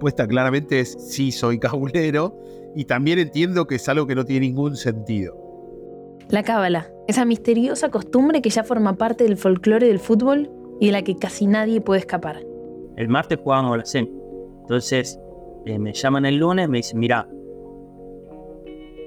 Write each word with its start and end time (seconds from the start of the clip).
respuesta 0.00 0.26
claramente 0.26 0.80
es 0.80 0.96
sí, 1.10 1.30
soy 1.30 1.58
cabulero. 1.58 2.34
Y 2.74 2.86
también 2.86 3.18
entiendo 3.18 3.66
que 3.66 3.74
es 3.74 3.88
algo 3.88 4.06
que 4.06 4.14
no 4.14 4.24
tiene 4.24 4.46
ningún 4.46 4.76
sentido. 4.76 5.36
La 6.30 6.42
cábala, 6.42 6.90
esa 7.06 7.26
misteriosa 7.26 7.90
costumbre 7.90 8.40
que 8.40 8.48
ya 8.48 8.64
forma 8.64 8.96
parte 8.96 9.24
del 9.24 9.36
folclore 9.36 9.88
del 9.88 9.98
fútbol 9.98 10.50
y 10.80 10.86
de 10.86 10.92
la 10.92 11.02
que 11.02 11.16
casi 11.16 11.46
nadie 11.46 11.82
puede 11.82 12.00
escapar. 12.00 12.40
El 12.96 13.08
martes 13.08 13.38
jugábamos 13.42 13.76
la 13.76 13.84
SEM. 13.84 14.08
Entonces 14.62 15.18
eh, 15.66 15.78
me 15.78 15.92
llaman 15.92 16.24
el 16.24 16.36
lunes, 16.36 16.68
me 16.68 16.78
dicen, 16.78 16.98
mira, 16.98 17.28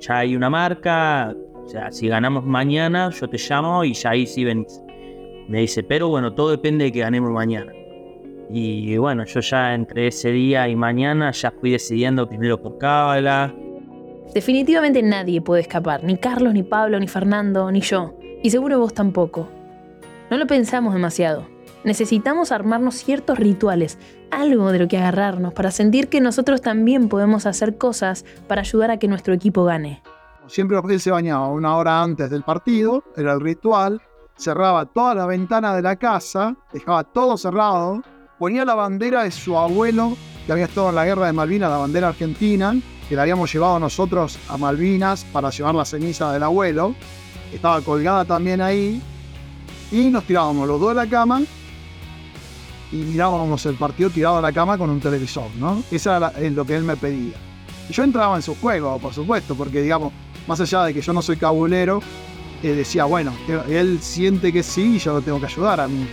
ya 0.02 0.18
hay 0.18 0.36
una 0.36 0.50
marca, 0.50 1.34
o 1.64 1.68
sea, 1.68 1.92
si 1.92 2.08
ganamos 2.08 2.44
mañana, 2.44 3.10
yo 3.10 3.28
te 3.30 3.38
llamo 3.38 3.84
y 3.84 3.94
ya 3.94 4.12
ahí 4.12 4.28
sí 4.28 4.44
venís. 4.44 4.80
Me 5.48 5.62
dice, 5.62 5.82
pero 5.82 6.10
bueno, 6.10 6.36
todo 6.36 6.52
depende 6.52 6.86
de 6.86 6.92
que 6.92 7.00
ganemos 7.00 7.32
mañana. 7.32 7.72
Y 8.56 8.98
bueno, 8.98 9.26
yo 9.26 9.40
ya 9.40 9.74
entre 9.74 10.10
ese 10.10 10.30
día 10.30 10.70
y 10.70 10.76
mañana 10.76 11.32
ya 11.32 11.50
fui 11.50 11.72
decidiendo 11.72 12.30
primero 12.30 12.62
por 12.62 12.78
cábala. 12.78 13.52
Definitivamente 14.32 15.02
nadie 15.02 15.42
puede 15.42 15.64
escapar, 15.64 16.04
ni 16.04 16.18
Carlos, 16.18 16.54
ni 16.54 16.62
Pablo, 16.62 17.00
ni 17.00 17.08
Fernando, 17.08 17.72
ni 17.72 17.82
yo. 17.82 18.14
Y 18.44 18.52
seguro 18.52 18.78
vos 18.78 18.94
tampoco. 18.94 19.50
No 20.30 20.38
lo 20.38 20.46
pensamos 20.46 20.94
demasiado. 20.94 21.48
Necesitamos 21.84 22.52
armarnos 22.52 22.94
ciertos 22.94 23.40
rituales, 23.40 23.98
algo 24.30 24.72
de 24.72 24.78
lo 24.78 24.88
que 24.88 25.00
agarrarnos 25.00 25.52
para 25.54 25.72
sentir 25.72 26.08
que 26.08 26.22
nosotros 26.22 26.62
también 26.62 27.10
podemos 27.10 27.48
hacer 27.48 27.80
cosas 27.80 28.24
para 28.48 28.62
ayudar 28.62 28.92
a 28.92 28.98
que 28.98 29.08
nuestro 29.08 29.34
equipo 29.34 29.64
gane. 29.64 30.04
Siempre 30.46 30.78
él 30.78 31.00
se 31.00 31.10
bañaba 31.10 31.48
una 31.48 31.76
hora 31.76 32.04
antes 32.04 32.30
del 32.30 32.44
partido, 32.44 33.04
era 33.18 33.34
el 33.34 33.42
ritual, 33.42 34.00
cerraba 34.38 34.86
toda 34.86 35.16
la 35.16 35.26
ventana 35.26 35.76
de 35.76 35.82
la 35.82 35.96
casa, 35.96 36.56
dejaba 36.72 37.04
todo 37.04 37.36
cerrado, 37.36 38.04
ponía 38.38 38.66
la 38.66 38.76
bandera 38.76 39.24
de 39.24 39.32
su 39.32 39.58
abuelo, 39.58 40.18
que 40.46 40.52
había 40.52 40.66
estado 40.66 40.90
en 40.90 40.96
la 40.96 41.06
guerra 41.06 41.28
de 41.28 41.34
Malvinas, 41.34 41.70
la 41.70 41.78
bandera 41.78 42.10
argentina, 42.10 42.76
que 43.08 43.16
la 43.16 43.24
habíamos 43.24 43.52
llevado 43.52 43.80
nosotros 43.80 44.40
a 44.50 44.58
Malvinas 44.58 45.26
para 45.26 45.50
llevar 45.50 45.76
la 45.76 45.86
ceniza 45.86 46.32
del 46.32 46.44
abuelo, 46.44 46.96
estaba 47.54 47.82
colgada 47.82 48.26
también 48.26 48.62
ahí, 48.62 49.02
y 49.92 50.06
nos 50.06 50.24
tirábamos 50.24 50.68
los 50.68 50.80
dos 50.80 50.90
de 50.90 50.96
la 50.96 51.08
cama 51.08 51.44
y 52.92 52.96
mirábamos 52.98 53.66
el 53.66 53.76
partido 53.76 54.10
tirado 54.10 54.38
a 54.38 54.42
la 54.42 54.52
cama 54.52 54.78
con 54.78 54.90
un 54.90 55.00
televisor, 55.00 55.50
¿no? 55.58 55.84
Eso 55.92 56.32
es 56.38 56.52
lo 56.52 56.66
que 56.66 56.76
él 56.76 56.84
me 56.84 56.96
pedía. 56.96 57.36
Yo 57.90 58.04
entraba 58.04 58.36
en 58.36 58.42
su 58.42 58.56
juego, 58.56 58.98
por 59.00 59.14
supuesto, 59.14 59.56
porque 59.56 59.82
digamos, 59.82 60.14
más 60.48 60.60
allá 60.60 60.86
de 60.86 60.94
que 60.94 61.02
yo 61.02 61.14
no 61.14 61.22
soy 61.22 61.38
cabulero, 61.38 62.02
eh, 62.62 62.74
decía, 62.74 63.06
bueno, 63.06 63.34
él 63.68 64.00
siente 64.02 64.54
que 64.54 64.64
sí 64.64 64.96
y 64.96 65.00
yo 65.00 65.14
lo 65.14 65.22
tengo 65.22 65.40
que 65.40 65.48
ayudar 65.48 65.80
a 65.82 65.88
mí. 65.88 66.08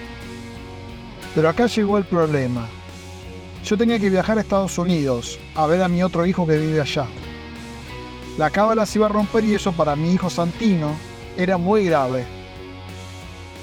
Pero 1.34 1.48
acá 1.48 1.66
llegó 1.66 1.98
el 1.98 2.04
problema. 2.04 2.68
Yo 3.64 3.76
tenía 3.76 3.98
que 3.98 4.10
viajar 4.10 4.38
a 4.38 4.40
Estados 4.40 4.78
Unidos 4.78 5.38
a 5.54 5.66
ver 5.66 5.82
a 5.82 5.88
mi 5.88 6.02
otro 6.02 6.26
hijo 6.26 6.46
que 6.46 6.58
vive 6.58 6.80
allá. 6.80 7.06
La 8.38 8.50
cábala 8.50 8.86
se 8.86 8.98
iba 8.98 9.06
a 9.06 9.10
romper 9.10 9.44
y 9.44 9.54
eso 9.54 9.72
para 9.72 9.96
mi 9.96 10.12
hijo 10.12 10.30
Santino 10.30 10.92
era 11.36 11.58
muy 11.58 11.84
grave. 11.84 12.24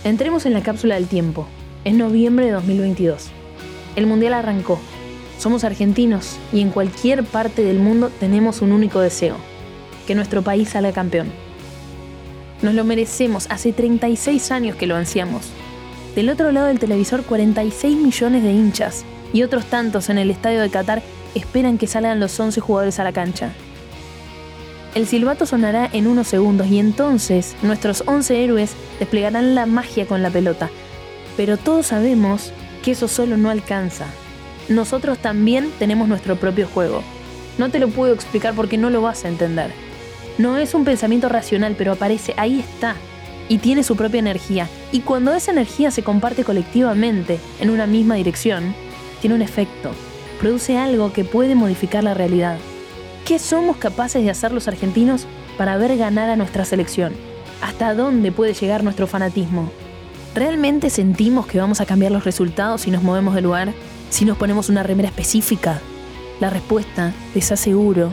Entremos 0.04 0.46
en 0.46 0.54
la 0.54 0.62
cápsula 0.62 0.96
del 0.96 1.08
tiempo. 1.08 1.48
Es 1.84 1.96
noviembre 1.96 2.46
de 2.46 2.52
2022. 2.52 3.30
El 3.96 4.08
Mundial 4.08 4.34
arrancó. 4.34 4.80
Somos 5.40 5.64
argentinos 5.64 6.38
y 6.54 6.62
en 6.62 6.70
cualquier 6.70 7.24
parte 7.24 7.64
del 7.64 7.80
mundo 7.80 8.12
tenemos 8.20 8.62
un 8.62 8.72
único 8.72 9.00
deseo, 9.00 9.36
que 10.06 10.16
nuestro 10.16 10.42
país 10.42 10.70
salga 10.70 10.92
campeón. 10.92 11.32
Nos 12.62 12.74
lo 12.74 12.84
merecemos, 12.84 13.48
hace 13.50 13.74
36 13.74 14.52
años 14.52 14.76
que 14.76 14.88
lo 14.88 14.96
ansiamos. 14.96 15.52
Del 16.16 16.30
otro 16.30 16.52
lado 16.52 16.68
del 16.68 16.80
televisor 16.80 17.24
46 17.24 17.98
millones 17.98 18.44
de 18.44 18.52
hinchas 18.52 19.06
y 19.34 19.44
otros 19.44 19.66
tantos 19.66 20.10
en 20.10 20.18
el 20.18 20.32
estadio 20.32 20.62
de 20.62 20.70
Qatar 20.70 21.04
esperan 21.36 21.78
que 21.78 21.88
salgan 21.88 22.20
los 22.20 22.40
11 22.40 22.60
jugadores 22.62 23.00
a 23.00 23.04
la 23.04 23.12
cancha. 23.12 23.52
El 24.96 25.06
silbato 25.06 25.46
sonará 25.46 25.88
en 25.94 26.08
unos 26.08 26.28
segundos 26.28 26.68
y 26.68 26.80
entonces 26.80 27.56
nuestros 27.62 28.04
11 28.08 28.44
héroes 28.44 28.72
desplegarán 29.00 29.54
la 29.54 29.68
magia 29.68 30.08
con 30.08 30.24
la 30.24 30.32
pelota. 30.32 30.70
Pero 31.36 31.58
todos 31.58 31.88
sabemos 31.88 32.52
que 32.84 32.92
eso 32.92 33.08
solo 33.08 33.38
no 33.38 33.52
alcanza. 33.52 34.08
Nosotros 34.70 35.20
también 35.20 35.70
tenemos 35.78 36.08
nuestro 36.08 36.36
propio 36.38 36.68
juego. 36.68 37.04
No 37.58 37.70
te 37.70 37.80
lo 37.80 37.90
puedo 37.90 38.14
explicar 38.14 38.56
porque 38.56 38.78
no 38.78 38.90
lo 38.90 39.02
vas 39.02 39.24
a 39.24 39.28
entender. 39.28 39.72
No 40.38 40.58
es 40.58 40.74
un 40.74 40.84
pensamiento 40.84 41.30
racional, 41.30 41.76
pero 41.78 41.92
aparece, 41.92 42.34
ahí 42.38 42.60
está, 42.60 42.96
y 43.50 43.60
tiene 43.60 43.84
su 43.84 43.96
propia 43.96 44.20
energía. 44.20 44.68
Y 44.92 45.02
cuando 45.02 45.34
esa 45.34 45.52
energía 45.52 45.92
se 45.92 46.04
comparte 46.04 46.44
colectivamente 46.44 47.40
en 47.60 47.70
una 47.70 47.88
misma 47.88 48.16
dirección, 48.16 48.74
tiene 49.22 49.36
un 49.36 49.42
efecto, 49.42 49.92
produce 50.40 50.78
algo 50.78 51.14
que 51.14 51.24
puede 51.24 51.56
modificar 51.56 52.04
la 52.04 52.14
realidad. 52.14 52.58
¿Qué 53.26 53.40
somos 53.40 53.78
capaces 53.78 54.24
de 54.24 54.30
hacer 54.30 54.52
los 54.52 54.68
argentinos 54.68 55.26
para 55.58 55.78
ver 55.78 55.98
ganar 55.98 56.30
a 56.30 56.36
nuestra 56.36 56.66
selección? 56.66 57.14
¿Hasta 57.62 57.94
dónde 57.94 58.32
puede 58.32 58.54
llegar 58.54 58.84
nuestro 58.84 59.08
fanatismo? 59.08 59.72
¿Realmente 60.36 60.90
sentimos 60.90 61.48
que 61.48 61.60
vamos 61.60 61.82
a 61.82 61.86
cambiar 61.86 62.12
los 62.12 62.24
resultados 62.24 62.82
si 62.82 62.92
nos 62.92 63.04
movemos 63.04 63.34
de 63.34 63.42
lugar? 63.42 63.74
¿Si 64.10 64.24
nos 64.24 64.38
ponemos 64.38 64.70
una 64.70 64.84
remera 64.84 65.10
específica? 65.10 65.82
La 66.40 66.50
respuesta, 66.50 67.14
les 67.34 67.52
aseguro, 67.52 68.12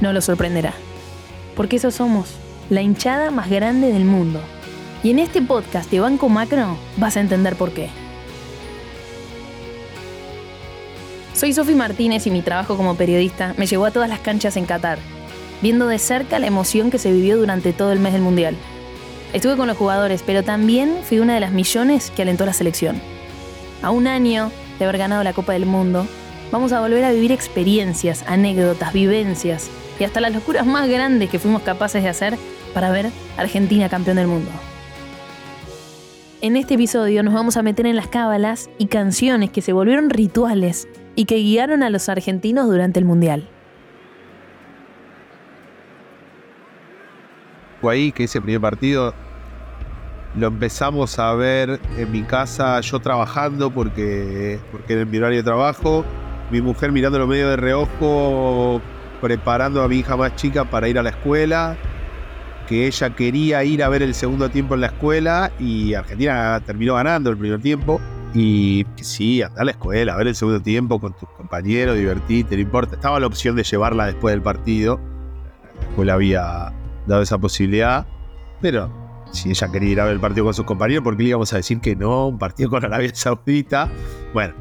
no 0.00 0.12
lo 0.12 0.22
sorprenderá 0.22 0.72
porque 1.54 1.76
eso 1.76 1.90
somos, 1.90 2.28
la 2.70 2.82
hinchada 2.82 3.30
más 3.30 3.50
grande 3.50 3.92
del 3.92 4.04
mundo. 4.04 4.40
Y 5.02 5.10
en 5.10 5.18
este 5.18 5.42
podcast 5.42 5.90
de 5.90 6.00
Banco 6.00 6.28
Macro 6.28 6.76
vas 6.96 7.16
a 7.16 7.20
entender 7.20 7.56
por 7.56 7.72
qué. 7.72 7.88
Soy 11.34 11.52
Sofi 11.52 11.74
Martínez 11.74 12.26
y 12.26 12.30
mi 12.30 12.42
trabajo 12.42 12.76
como 12.76 12.94
periodista 12.94 13.54
me 13.56 13.66
llevó 13.66 13.86
a 13.86 13.90
todas 13.90 14.08
las 14.08 14.20
canchas 14.20 14.56
en 14.56 14.64
Qatar, 14.64 14.98
viendo 15.60 15.88
de 15.88 15.98
cerca 15.98 16.38
la 16.38 16.46
emoción 16.46 16.90
que 16.90 16.98
se 16.98 17.10
vivió 17.10 17.36
durante 17.36 17.72
todo 17.72 17.90
el 17.92 17.98
mes 17.98 18.12
del 18.12 18.22
Mundial. 18.22 18.56
Estuve 19.32 19.56
con 19.56 19.66
los 19.66 19.76
jugadores, 19.76 20.22
pero 20.24 20.42
también 20.42 20.98
fui 21.02 21.18
una 21.18 21.34
de 21.34 21.40
las 21.40 21.52
millones 21.52 22.12
que 22.14 22.22
alentó 22.22 22.46
la 22.46 22.52
selección. 22.52 23.00
A 23.82 23.90
un 23.90 24.06
año 24.06 24.52
de 24.78 24.84
haber 24.84 24.98
ganado 24.98 25.24
la 25.24 25.32
Copa 25.32 25.54
del 25.54 25.66
Mundo, 25.66 26.06
vamos 26.52 26.72
a 26.72 26.80
volver 26.80 27.02
a 27.02 27.12
vivir 27.12 27.32
experiencias, 27.32 28.24
anécdotas, 28.28 28.92
vivencias 28.92 29.68
y 29.98 30.04
hasta 30.04 30.20
las 30.20 30.32
locuras 30.32 30.66
más 30.66 30.88
grandes 30.88 31.30
que 31.30 31.38
fuimos 31.38 31.62
capaces 31.62 32.02
de 32.02 32.08
hacer 32.08 32.38
para 32.72 32.90
ver 32.90 33.10
Argentina 33.36 33.88
campeón 33.88 34.16
del 34.16 34.26
mundo. 34.26 34.50
En 36.40 36.56
este 36.56 36.74
episodio 36.74 37.22
nos 37.22 37.34
vamos 37.34 37.56
a 37.56 37.62
meter 37.62 37.86
en 37.86 37.94
las 37.94 38.08
cábalas 38.08 38.68
y 38.78 38.86
canciones 38.86 39.50
que 39.50 39.62
se 39.62 39.72
volvieron 39.72 40.10
rituales 40.10 40.88
y 41.14 41.24
que 41.26 41.36
guiaron 41.36 41.82
a 41.82 41.90
los 41.90 42.08
argentinos 42.08 42.66
durante 42.66 42.98
el 42.98 43.04
Mundial. 43.04 43.48
Fue 47.80 47.94
ahí 47.94 48.12
que 48.12 48.24
ese 48.24 48.40
primer 48.40 48.60
partido 48.60 49.14
lo 50.36 50.46
empezamos 50.46 51.18
a 51.18 51.32
ver 51.34 51.80
en 51.96 52.10
mi 52.10 52.22
casa, 52.22 52.80
yo 52.80 52.98
trabajando 53.00 53.70
porque, 53.70 54.58
porque 54.70 54.94
era 54.94 55.04
mi 55.04 55.18
horario 55.18 55.38
de 55.38 55.44
trabajo, 55.44 56.04
mi 56.50 56.60
mujer 56.60 56.90
mirándolo 56.90 57.26
medio 57.26 57.48
de 57.50 57.56
reojo 57.56 58.80
preparando 59.20 59.82
a 59.82 59.88
mi 59.88 59.98
hija 59.98 60.16
más 60.16 60.34
chica 60.34 60.64
para 60.64 60.88
ir 60.88 60.98
a 60.98 61.02
la 61.02 61.10
escuela, 61.10 61.76
que 62.66 62.86
ella 62.86 63.14
quería 63.14 63.64
ir 63.64 63.82
a 63.82 63.88
ver 63.88 64.02
el 64.02 64.14
segundo 64.14 64.50
tiempo 64.50 64.74
en 64.74 64.82
la 64.82 64.88
escuela 64.88 65.52
y 65.58 65.94
Argentina 65.94 66.60
terminó 66.64 66.94
ganando 66.94 67.30
el 67.30 67.36
primer 67.36 67.60
tiempo. 67.60 68.00
Y 68.34 68.86
sí, 68.96 69.42
anda 69.42 69.60
a 69.60 69.64
la 69.64 69.72
escuela, 69.72 70.14
a 70.14 70.16
ver 70.16 70.28
el 70.28 70.34
segundo 70.34 70.62
tiempo 70.62 70.98
con 70.98 71.12
tus 71.14 71.28
compañeros, 71.30 71.96
divertirte, 71.96 72.56
no 72.56 72.62
importa. 72.62 72.94
Estaba 72.94 73.20
la 73.20 73.26
opción 73.26 73.56
de 73.56 73.62
llevarla 73.62 74.06
después 74.06 74.32
del 74.32 74.42
partido. 74.42 74.98
La 75.80 75.88
escuela 75.88 76.14
había 76.14 76.72
dado 77.06 77.22
esa 77.22 77.38
posibilidad. 77.38 78.06
Pero 78.60 78.90
si 79.32 79.50
ella 79.50 79.70
quería 79.70 79.90
ir 79.90 80.00
a 80.00 80.04
ver 80.04 80.14
el 80.14 80.20
partido 80.20 80.44
con 80.46 80.54
sus 80.54 80.64
compañeros, 80.64 81.04
¿por 81.04 81.16
qué 81.16 81.24
le 81.24 81.28
íbamos 81.30 81.52
a 81.52 81.56
decir 81.56 81.80
que 81.80 81.94
no? 81.94 82.28
Un 82.28 82.38
partido 82.38 82.70
con 82.70 82.84
Arabia 82.84 83.10
Saudita. 83.14 83.90
Bueno, 84.32 84.54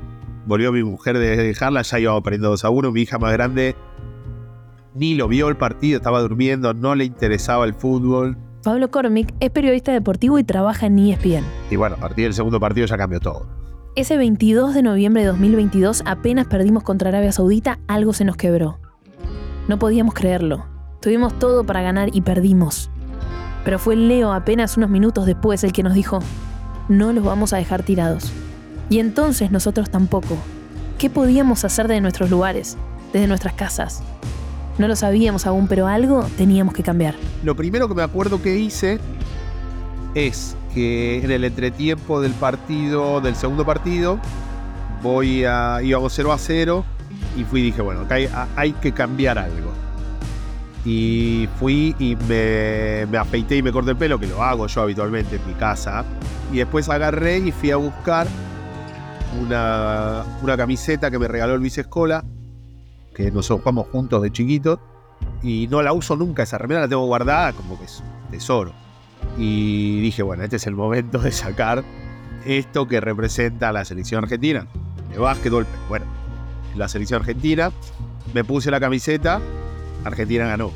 volvió 0.45 0.71
mi 0.71 0.83
mujer 0.83 1.17
de 1.17 1.37
dejarla, 1.37 1.83
ya 1.83 1.99
íbamos 1.99 2.23
perdiendo 2.23 2.49
2 2.49 2.65
a 2.65 2.69
1. 2.69 2.91
Mi 2.91 3.01
hija 3.01 3.19
más 3.19 3.31
grande 3.31 3.75
ni 4.93 5.15
lo 5.15 5.27
vio 5.27 5.47
el 5.49 5.57
partido, 5.57 5.97
estaba 5.97 6.21
durmiendo, 6.21 6.73
no 6.73 6.95
le 6.95 7.05
interesaba 7.05 7.65
el 7.65 7.73
fútbol. 7.73 8.37
Pablo 8.63 8.91
Cormick 8.91 9.33
es 9.39 9.49
periodista 9.49 9.91
deportivo 9.91 10.37
y 10.37 10.43
trabaja 10.43 10.85
en 10.85 10.99
ESPN. 10.99 11.43
Y 11.69 11.75
bueno, 11.75 11.95
a 11.95 11.99
partir 11.99 12.25
del 12.25 12.33
segundo 12.33 12.59
partido 12.59 12.85
ya 12.85 12.97
cambió 12.97 13.19
todo. 13.19 13.47
Ese 13.95 14.17
22 14.17 14.73
de 14.73 14.83
noviembre 14.83 15.21
de 15.21 15.27
2022, 15.29 16.03
apenas 16.05 16.47
perdimos 16.47 16.83
contra 16.83 17.09
Arabia 17.09 17.31
Saudita, 17.31 17.79
algo 17.87 18.13
se 18.13 18.23
nos 18.23 18.37
quebró. 18.37 18.79
No 19.67 19.79
podíamos 19.79 20.13
creerlo. 20.13 20.65
Tuvimos 21.01 21.37
todo 21.39 21.65
para 21.65 21.81
ganar 21.81 22.09
y 22.13 22.21
perdimos. 22.21 22.89
Pero 23.65 23.79
fue 23.79 23.95
Leo 23.95 24.31
apenas 24.31 24.77
unos 24.77 24.89
minutos 24.89 25.25
después 25.25 25.63
el 25.63 25.73
que 25.73 25.83
nos 25.83 25.93
dijo, 25.93 26.19
no 26.89 27.13
los 27.13 27.23
vamos 27.23 27.53
a 27.53 27.57
dejar 27.57 27.83
tirados. 27.83 28.31
Y 28.89 28.99
entonces 28.99 29.51
nosotros 29.51 29.89
tampoco. 29.89 30.37
¿Qué 30.97 31.09
podíamos 31.09 31.65
hacer 31.65 31.87
de 31.87 32.01
nuestros 32.01 32.29
lugares, 32.29 32.77
desde 33.11 33.27
nuestras 33.27 33.53
casas? 33.55 34.03
No 34.77 34.87
lo 34.87 34.95
sabíamos 34.95 35.45
aún, 35.45 35.67
pero 35.67 35.87
algo 35.87 36.25
teníamos 36.37 36.73
que 36.73 36.83
cambiar. 36.83 37.15
Lo 37.43 37.55
primero 37.55 37.87
que 37.87 37.95
me 37.95 38.03
acuerdo 38.03 38.41
que 38.41 38.57
hice 38.57 38.99
es 40.15 40.55
que 40.73 41.23
en 41.23 41.31
el 41.31 41.43
entretiempo 41.43 42.21
del 42.21 42.33
partido, 42.33 43.21
del 43.21 43.35
segundo 43.35 43.65
partido, 43.65 44.19
voy 45.01 45.43
a, 45.45 45.79
íbamos 45.83 46.13
0 46.13 46.31
a 46.31 46.37
0 46.37 46.85
y 47.37 47.43
fui 47.43 47.61
y 47.61 47.63
dije, 47.65 47.81
bueno, 47.81 48.05
hay, 48.09 48.29
hay 48.55 48.71
que 48.73 48.91
cambiar 48.91 49.37
algo. 49.37 49.71
Y 50.83 51.47
fui 51.59 51.95
y 51.99 52.15
me, 52.27 53.05
me 53.05 53.17
afeité 53.17 53.57
y 53.57 53.61
me 53.61 53.71
corté 53.71 53.91
el 53.91 53.97
pelo, 53.97 54.19
que 54.19 54.27
lo 54.27 54.41
hago 54.41 54.67
yo 54.67 54.81
habitualmente 54.81 55.35
en 55.35 55.47
mi 55.47 55.53
casa. 55.53 56.03
Y 56.51 56.57
después 56.57 56.89
agarré 56.89 57.37
y 57.37 57.51
fui 57.51 57.71
a 57.71 57.75
buscar 57.75 58.27
una, 59.39 60.23
una 60.41 60.57
camiseta 60.57 61.11
que 61.11 61.19
me 61.19 61.27
regaló 61.27 61.57
Luis 61.57 61.77
Escola, 61.77 62.23
que 63.13 63.31
nosotros 63.31 63.61
jugamos 63.61 63.87
juntos 63.91 64.21
de 64.21 64.31
chiquitos. 64.31 64.79
Y 65.43 65.67
no 65.67 65.81
la 65.81 65.93
uso 65.93 66.15
nunca, 66.15 66.43
esa 66.43 66.57
remera 66.57 66.81
la 66.81 66.87
tengo 66.87 67.05
guardada 67.05 67.53
como 67.53 67.77
que 67.77 67.85
es 67.85 68.03
tesoro. 68.31 68.73
Y 69.37 70.01
dije, 70.01 70.23
bueno, 70.23 70.43
este 70.43 70.55
es 70.55 70.67
el 70.67 70.75
momento 70.75 71.19
de 71.19 71.31
sacar 71.31 71.83
esto 72.45 72.87
que 72.87 72.99
representa 72.99 73.69
a 73.69 73.71
la 73.71 73.85
selección 73.85 74.23
argentina, 74.23 74.67
de 75.11 75.19
básquetbol. 75.19 75.67
Bueno, 75.89 76.05
la 76.75 76.87
selección 76.87 77.21
argentina, 77.21 77.71
me 78.33 78.43
puse 78.43 78.71
la 78.71 78.79
camiseta, 78.79 79.41
Argentina 80.03 80.47
ganó. 80.47 80.71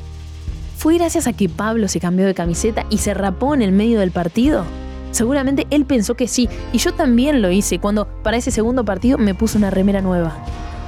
¿Fue 0.78 0.96
gracias 0.96 1.26
a 1.26 1.34
que 1.34 1.50
Pablo 1.50 1.88
se 1.88 2.00
cambió 2.00 2.26
de 2.26 2.34
camiseta 2.34 2.86
y 2.90 3.00
se 3.00 3.14
rapó 3.14 3.56
en 3.56 3.62
el 3.62 3.72
medio 3.72 4.00
del 4.00 4.12
partido? 4.12 4.66
Seguramente 5.12 5.66
él 5.70 5.86
pensó 5.86 6.16
que 6.16 6.28
sí, 6.28 6.50
y 6.74 6.78
yo 6.78 6.94
también 6.94 7.42
lo 7.42 7.50
hice 7.50 7.80
cuando 7.80 8.06
para 8.22 8.38
ese 8.38 8.52
segundo 8.52 8.84
partido 8.84 9.18
me 9.18 9.34
puse 9.34 9.58
una 9.58 9.70
remera 9.72 10.02
nueva. 10.02 10.36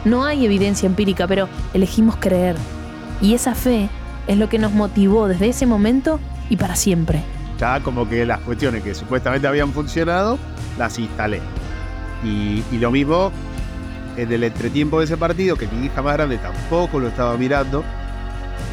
No 0.05 0.23
hay 0.23 0.45
evidencia 0.45 0.87
empírica, 0.87 1.27
pero 1.27 1.49
elegimos 1.73 2.15
creer. 2.17 2.55
Y 3.21 3.33
esa 3.33 3.55
fe 3.55 3.89
es 4.27 4.37
lo 4.37 4.49
que 4.49 4.59
nos 4.59 4.71
motivó 4.71 5.27
desde 5.27 5.49
ese 5.49 5.65
momento 5.65 6.19
y 6.49 6.57
para 6.57 6.75
siempre. 6.75 7.23
Ya 7.57 7.79
como 7.81 8.07
que 8.07 8.25
las 8.25 8.39
cuestiones 8.41 8.83
que 8.83 8.93
supuestamente 8.93 9.47
habían 9.47 9.71
funcionado, 9.73 10.37
las 10.77 10.99
instalé. 10.99 11.41
Y, 12.23 12.63
lo 12.77 12.91
mismo 12.91 13.31
en 14.15 14.31
el 14.31 14.43
entretiempo 14.43 14.99
de 14.99 15.05
ese 15.05 15.17
partido, 15.17 15.55
que 15.55 15.67
mi 15.67 15.85
hija 15.85 16.01
más 16.01 16.13
grande 16.13 16.37
tampoco 16.37 16.99
lo 16.99 17.07
estaba 17.07 17.37
mirando, 17.37 17.83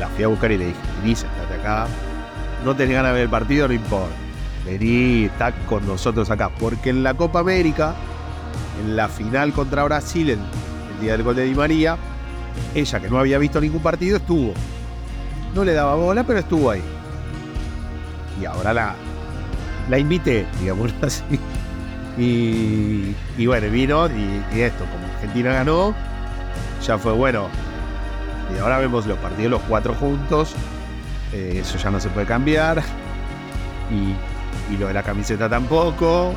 la 0.01 0.09
fui 0.09 0.25
a 0.25 0.29
buscar 0.29 0.53
y 0.53 0.59
le 0.59 0.67
dije, 0.67 0.79
Denise, 1.01 1.27
estate 1.27 1.61
acá. 1.61 1.87
No 2.65 2.75
tenés 2.75 2.95
ganas 2.95 3.11
de 3.11 3.15
ver 3.15 3.23
el 3.25 3.31
partido, 3.31 3.69
no 3.69 3.75
importa. 3.75 4.15
Vení, 4.65 5.25
está 5.25 5.53
con 5.67 5.87
nosotros 5.87 6.31
acá. 6.31 6.49
Porque 6.49 6.91
en 6.91 7.03
la 7.03 7.13
Copa 7.13 7.41
América, 7.41 7.95
en 8.83 8.97
la 8.97 9.09
final 9.09 9.53
contra 9.53 9.85
Brasil, 9.85 10.31
el, 10.31 10.39
el 10.95 11.01
día 11.01 11.13
del 11.13 11.23
gol 11.23 11.37
de 11.37 11.45
Di 11.45 11.55
María, 11.55 11.97
ella 12.75 13.01
que 13.01 13.09
no 13.09 13.19
había 13.19 13.39
visto 13.39 13.61
ningún 13.61 13.83
partido 13.83 14.17
estuvo. 14.17 14.55
No 15.55 15.65
le 15.65 15.73
daba 15.73 15.95
bola, 15.95 16.25
pero 16.25 16.39
estuvo 16.41 16.71
ahí. 16.71 16.83
Y 18.41 18.45
ahora 18.45 18.73
la, 18.75 18.95
la 19.89 19.99
invité, 19.99 20.47
digamos 20.61 20.93
así. 21.03 21.25
Y, 22.17 23.47
bueno, 23.47 23.71
vino 23.71 24.07
y, 24.07 24.57
y 24.57 24.61
esto, 24.61 24.85
como 24.85 25.07
Argentina 25.15 25.53
ganó, 25.53 25.95
ya 26.85 26.99
fue 26.99 27.13
bueno. 27.13 27.49
Y 28.55 28.59
ahora 28.61 28.79
vemos 28.79 29.07
los 29.07 29.19
partidos 29.19 29.51
los 29.51 29.63
cuatro 29.63 29.95
juntos. 29.95 30.55
Eh, 31.33 31.59
eso 31.63 31.79
ya 31.79 31.91
no 31.91 31.99
se 31.99 32.09
puede 32.11 32.27
cambiar. 32.27 32.83
Y, 33.91 34.73
y 34.73 34.77
lo 34.79 34.89
de 34.89 34.95
la 34.95 35.03
camiseta 35.03 35.49
tampoco. 35.49 36.35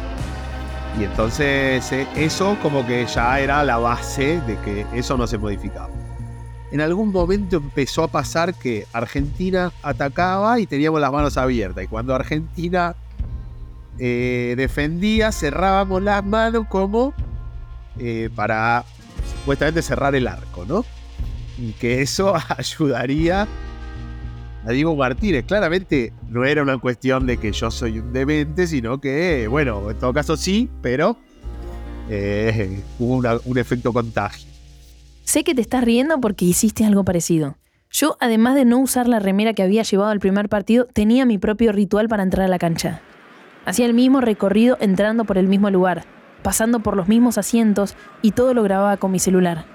Y 0.99 1.03
entonces 1.03 1.91
eh, 1.91 2.07
eso 2.15 2.57
como 2.61 2.85
que 2.85 3.05
ya 3.05 3.39
era 3.39 3.63
la 3.63 3.77
base 3.77 4.41
de 4.41 4.57
que 4.61 4.85
eso 4.93 5.15
no 5.15 5.27
se 5.27 5.37
modificaba. 5.37 5.89
En 6.71 6.81
algún 6.81 7.11
momento 7.11 7.57
empezó 7.57 8.03
a 8.03 8.07
pasar 8.07 8.55
que 8.55 8.87
Argentina 8.93 9.71
atacaba 9.83 10.59
y 10.59 10.65
teníamos 10.65 10.99
las 10.99 11.11
manos 11.11 11.37
abiertas. 11.37 11.83
Y 11.83 11.87
cuando 11.87 12.15
Argentina 12.15 12.95
eh, 13.99 14.55
defendía, 14.57 15.31
cerrábamos 15.31 16.01
las 16.01 16.25
manos 16.25 16.65
como 16.67 17.13
eh, 17.99 18.29
para 18.35 18.83
supuestamente 19.39 19.81
cerrar 19.81 20.15
el 20.15 20.27
arco, 20.27 20.65
¿no? 20.65 20.83
Y 21.59 21.73
que 21.73 22.01
eso 22.01 22.35
ayudaría 22.57 23.47
a 24.67 24.71
Diego 24.71 24.95
Martínez. 24.95 25.45
Claramente 25.45 26.11
no 26.29 26.43
era 26.43 26.61
una 26.61 26.77
cuestión 26.77 27.25
de 27.25 27.37
que 27.37 27.53
yo 27.53 27.71
soy 27.71 27.99
un 27.99 28.11
demente, 28.11 28.67
sino 28.67 28.99
que, 28.99 29.47
bueno, 29.47 29.89
en 29.89 29.97
todo 29.97 30.13
caso 30.13 30.35
sí, 30.35 30.69
pero 30.81 31.15
eh, 32.09 32.81
hubo 32.99 33.39
un 33.45 33.57
efecto 33.57 33.93
contagio. 33.93 34.49
Sé 35.23 35.43
que 35.43 35.55
te 35.55 35.61
estás 35.61 35.83
riendo 35.83 36.19
porque 36.19 36.45
hiciste 36.45 36.85
algo 36.85 37.05
parecido. 37.05 37.55
Yo, 37.89 38.17
además 38.19 38.55
de 38.55 38.65
no 38.65 38.79
usar 38.79 39.07
la 39.07 39.19
remera 39.19 39.53
que 39.53 39.63
había 39.63 39.83
llevado 39.83 40.11
al 40.11 40.19
primer 40.19 40.49
partido, 40.49 40.85
tenía 40.85 41.25
mi 41.25 41.37
propio 41.37 41.71
ritual 41.71 42.09
para 42.09 42.23
entrar 42.23 42.45
a 42.45 42.49
la 42.49 42.59
cancha. 42.59 43.01
Hacía 43.65 43.85
el 43.85 43.93
mismo 43.93 44.19
recorrido 44.19 44.77
entrando 44.81 45.23
por 45.23 45.37
el 45.37 45.47
mismo 45.47 45.69
lugar, 45.69 46.03
pasando 46.43 46.81
por 46.81 46.97
los 46.97 47.07
mismos 47.07 47.37
asientos 47.37 47.95
y 48.21 48.31
todo 48.31 48.53
lo 48.53 48.63
grababa 48.63 48.97
con 48.97 49.11
mi 49.11 49.19
celular. 49.19 49.65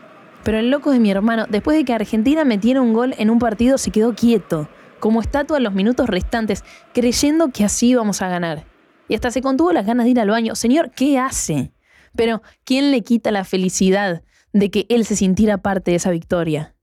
Pero 0.42 0.58
el 0.58 0.70
loco 0.70 0.90
de 0.90 1.00
mi 1.00 1.10
hermano, 1.10 1.46
después 1.48 1.76
de 1.76 1.84
que 1.84 1.94
Argentina 1.94 2.44
metiera 2.44 2.80
un 2.80 2.92
gol 2.92 3.14
en 3.18 3.30
un 3.30 3.38
partido, 3.38 3.78
se 3.78 3.90
quedó 3.90 4.14
quieto, 4.14 4.68
como 5.02 5.20
estatua 5.20 5.56
en 5.56 5.64
los 5.64 5.74
minutos 5.74 6.08
restantes, 6.08 6.62
creyendo 6.94 7.48
que 7.48 7.64
así 7.64 7.88
íbamos 7.88 8.22
a 8.22 8.28
ganar. 8.28 8.66
Y 9.08 9.16
hasta 9.16 9.32
se 9.32 9.42
contuvo 9.42 9.72
las 9.72 9.84
ganas 9.84 10.04
de 10.04 10.12
ir 10.12 10.20
al 10.20 10.30
baño. 10.30 10.54
Señor, 10.54 10.92
¿qué 10.92 11.18
hace? 11.18 11.72
Pero, 12.14 12.40
¿quién 12.62 12.92
le 12.92 13.02
quita 13.02 13.32
la 13.32 13.42
felicidad 13.42 14.22
de 14.52 14.70
que 14.70 14.86
él 14.88 15.04
se 15.04 15.16
sintiera 15.16 15.58
parte 15.58 15.90
de 15.90 15.96
esa 15.96 16.12
victoria? 16.12 16.76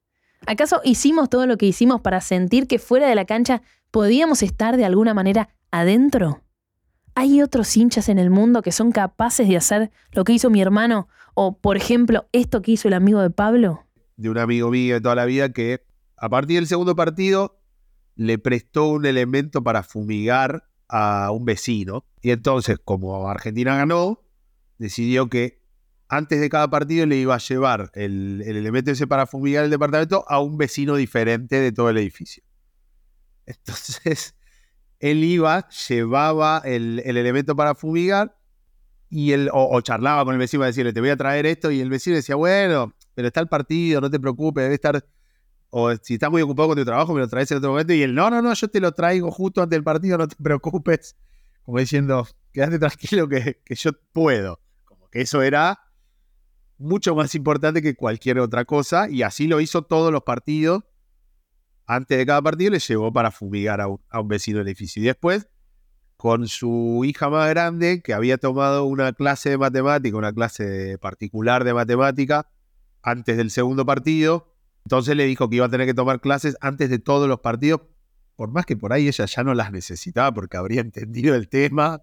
¿Acaso 0.46 0.82
hicimos 0.84 1.30
todo 1.30 1.46
lo 1.46 1.56
que 1.56 1.66
hicimos 1.66 2.02
para 2.02 2.20
sentir 2.20 2.68
que 2.68 2.78
fuera 2.78 3.08
de 3.08 3.16
la 3.16 3.24
cancha 3.24 3.62
podíamos 3.90 4.44
estar 4.44 4.76
de 4.76 4.84
alguna 4.84 5.14
manera 5.14 5.48
adentro? 5.72 6.42
¿Hay 7.16 7.42
otros 7.42 7.78
hinchas 7.78 8.10
en 8.10 8.20
el 8.20 8.30
mundo 8.30 8.62
que 8.62 8.74
son 8.74 8.92
capaces 8.92 9.48
de 9.48 9.56
hacer 9.56 9.92
lo 10.12 10.26
que 10.26 10.34
hizo 10.34 10.50
mi 10.50 10.62
hermano? 10.62 11.08
O, 11.36 11.58
por 11.58 11.78
ejemplo, 11.78 12.28
esto 12.34 12.62
que 12.62 12.74
hizo 12.74 12.90
el 12.90 12.96
amigo 12.96 13.22
de 13.22 13.30
Pablo? 13.30 13.86
de 14.18 14.30
un 14.30 14.38
amigo 14.38 14.70
mío 14.70 14.96
de 14.96 15.02
toda 15.02 15.16
la 15.16 15.24
vida 15.24 15.54
que 15.54 15.86
a 16.18 16.28
partir 16.28 16.58
del 16.58 16.68
segundo 16.68 16.94
partido 16.94 17.59
le 18.20 18.38
prestó 18.38 18.88
un 18.90 19.06
elemento 19.06 19.64
para 19.64 19.82
fumigar 19.82 20.66
a 20.90 21.32
un 21.32 21.46
vecino. 21.46 22.06
Y 22.22 22.32
entonces, 22.32 22.78
como 22.84 23.30
Argentina 23.30 23.78
ganó, 23.78 24.22
decidió 24.78 25.30
que 25.30 25.62
antes 26.10 26.42
de 26.42 26.50
cada 26.50 26.70
partido 26.70 27.06
le 27.06 27.16
iba 27.16 27.34
a 27.36 27.38
llevar 27.38 27.92
el, 27.94 28.44
el 28.46 28.58
elemento 28.58 28.92
ese 28.92 29.08
para 29.08 29.26
fumigar 29.26 29.64
el 29.64 29.72
departamento 29.72 30.26
a 30.28 30.42
un 30.42 30.58
vecino 30.58 30.98
diferente 30.98 31.62
de 31.62 31.72
todo 31.72 31.90
el 31.90 31.98
edificio. 31.98 32.44
Entonces, 33.46 34.36
él 35.00 35.24
iba, 35.24 35.70
llevaba 35.88 36.62
el, 36.66 37.02
el 37.06 37.16
elemento 37.16 37.56
para 37.56 37.74
fumigar 37.74 38.38
y 39.10 39.32
él, 39.32 39.50
o, 39.54 39.78
o 39.78 39.80
charlaba 39.80 40.26
con 40.26 40.34
el 40.34 40.40
vecino 40.40 40.60
para 40.60 40.68
decirle, 40.68 40.92
te 40.92 41.00
voy 41.00 41.12
a 41.12 41.16
traer 41.16 41.46
esto, 41.46 41.72
y 41.72 41.80
el 41.80 41.90
vecino 41.90 42.18
decía, 42.18 42.36
bueno, 42.36 42.94
pero 43.16 43.30
está 43.30 43.40
el 43.40 43.48
partido, 43.48 44.02
no 44.02 44.10
te 44.10 44.20
preocupes, 44.20 44.64
debe 44.64 44.76
estar. 44.76 45.06
O 45.72 45.96
si 45.98 46.16
estás 46.16 46.32
muy 46.32 46.42
ocupado 46.42 46.70
con 46.70 46.78
tu 46.78 46.86
trabajo, 46.86 47.14
me 47.14 47.20
lo 47.20 47.28
traes 47.28 47.52
en 47.52 47.58
otro 47.58 47.72
momento. 47.72 47.94
Y 47.94 48.02
él, 48.02 48.16
no, 48.16 48.30
no, 48.30 48.42
no, 48.42 48.54
yo 48.54 48.68
te 48.68 48.80
lo 48.80 48.92
traigo 48.92 49.32
justo 49.32 49.62
antes 49.62 49.76
del 49.78 49.84
partido, 49.84 50.18
no 50.18 50.28
te 50.28 50.36
preocupes. 50.36 51.16
Como 51.64 51.80
diciendo, 51.80 52.28
quédate 52.52 52.80
tranquilo 52.80 53.28
que, 53.28 53.62
que 53.64 53.76
yo 53.76 53.92
puedo. 54.12 54.60
Como 54.86 55.10
que 55.10 55.22
eso 55.22 55.42
era 55.42 55.80
mucho 56.78 57.14
más 57.14 57.36
importante 57.36 57.82
que 57.82 57.96
cualquier 57.96 58.40
otra 58.40 58.66
cosa. 58.66 59.10
Y 59.10 59.22
así 59.22 59.48
lo 59.48 59.62
hizo 59.62 59.84
todos 59.84 60.12
los 60.12 60.24
partidos. 60.24 60.84
Antes 61.86 62.18
de 62.18 62.26
cada 62.26 62.42
partido 62.42 62.72
le 62.72 62.80
llevó 62.80 63.12
para 63.14 63.32
fumigar 63.32 63.82
a 63.82 63.88
un, 63.88 64.02
a 64.10 64.22
un 64.22 64.28
vecino 64.28 64.60
del 64.60 64.68
edificio. 64.68 65.02
Y 65.02 65.06
después, 65.06 65.48
con 66.18 66.48
su 66.48 67.04
hija 67.06 67.30
más 67.30 67.50
grande, 67.50 68.02
que 68.02 68.14
había 68.14 68.38
tomado 68.38 68.86
una 68.86 69.14
clase 69.14 69.52
de 69.52 69.58
matemática, 69.58 70.18
una 70.18 70.34
clase 70.34 70.98
particular 70.98 71.64
de 71.64 71.74
matemática, 71.74 72.50
antes 73.02 73.38
del 73.38 73.52
segundo 73.52 73.86
partido. 73.86 74.54
Entonces 74.90 75.16
le 75.16 75.28
dijo 75.28 75.48
que 75.48 75.58
iba 75.58 75.68
a 75.68 75.70
tener 75.70 75.86
que 75.86 75.94
tomar 75.94 76.20
clases 76.20 76.58
antes 76.62 76.90
de 76.90 76.98
todos 76.98 77.28
los 77.28 77.42
partidos, 77.42 77.82
por 78.36 78.50
más 78.50 78.66
que 78.66 78.76
por 78.76 78.92
ahí 78.92 79.08
ella 79.08 79.26
ya 79.26 79.44
no 79.44 79.54
las 79.54 79.72
necesitaba 79.72 80.34
porque 80.34 80.58
habría 80.58 80.82
entendido 80.82 81.36
el 81.36 81.48
tema 81.48 82.02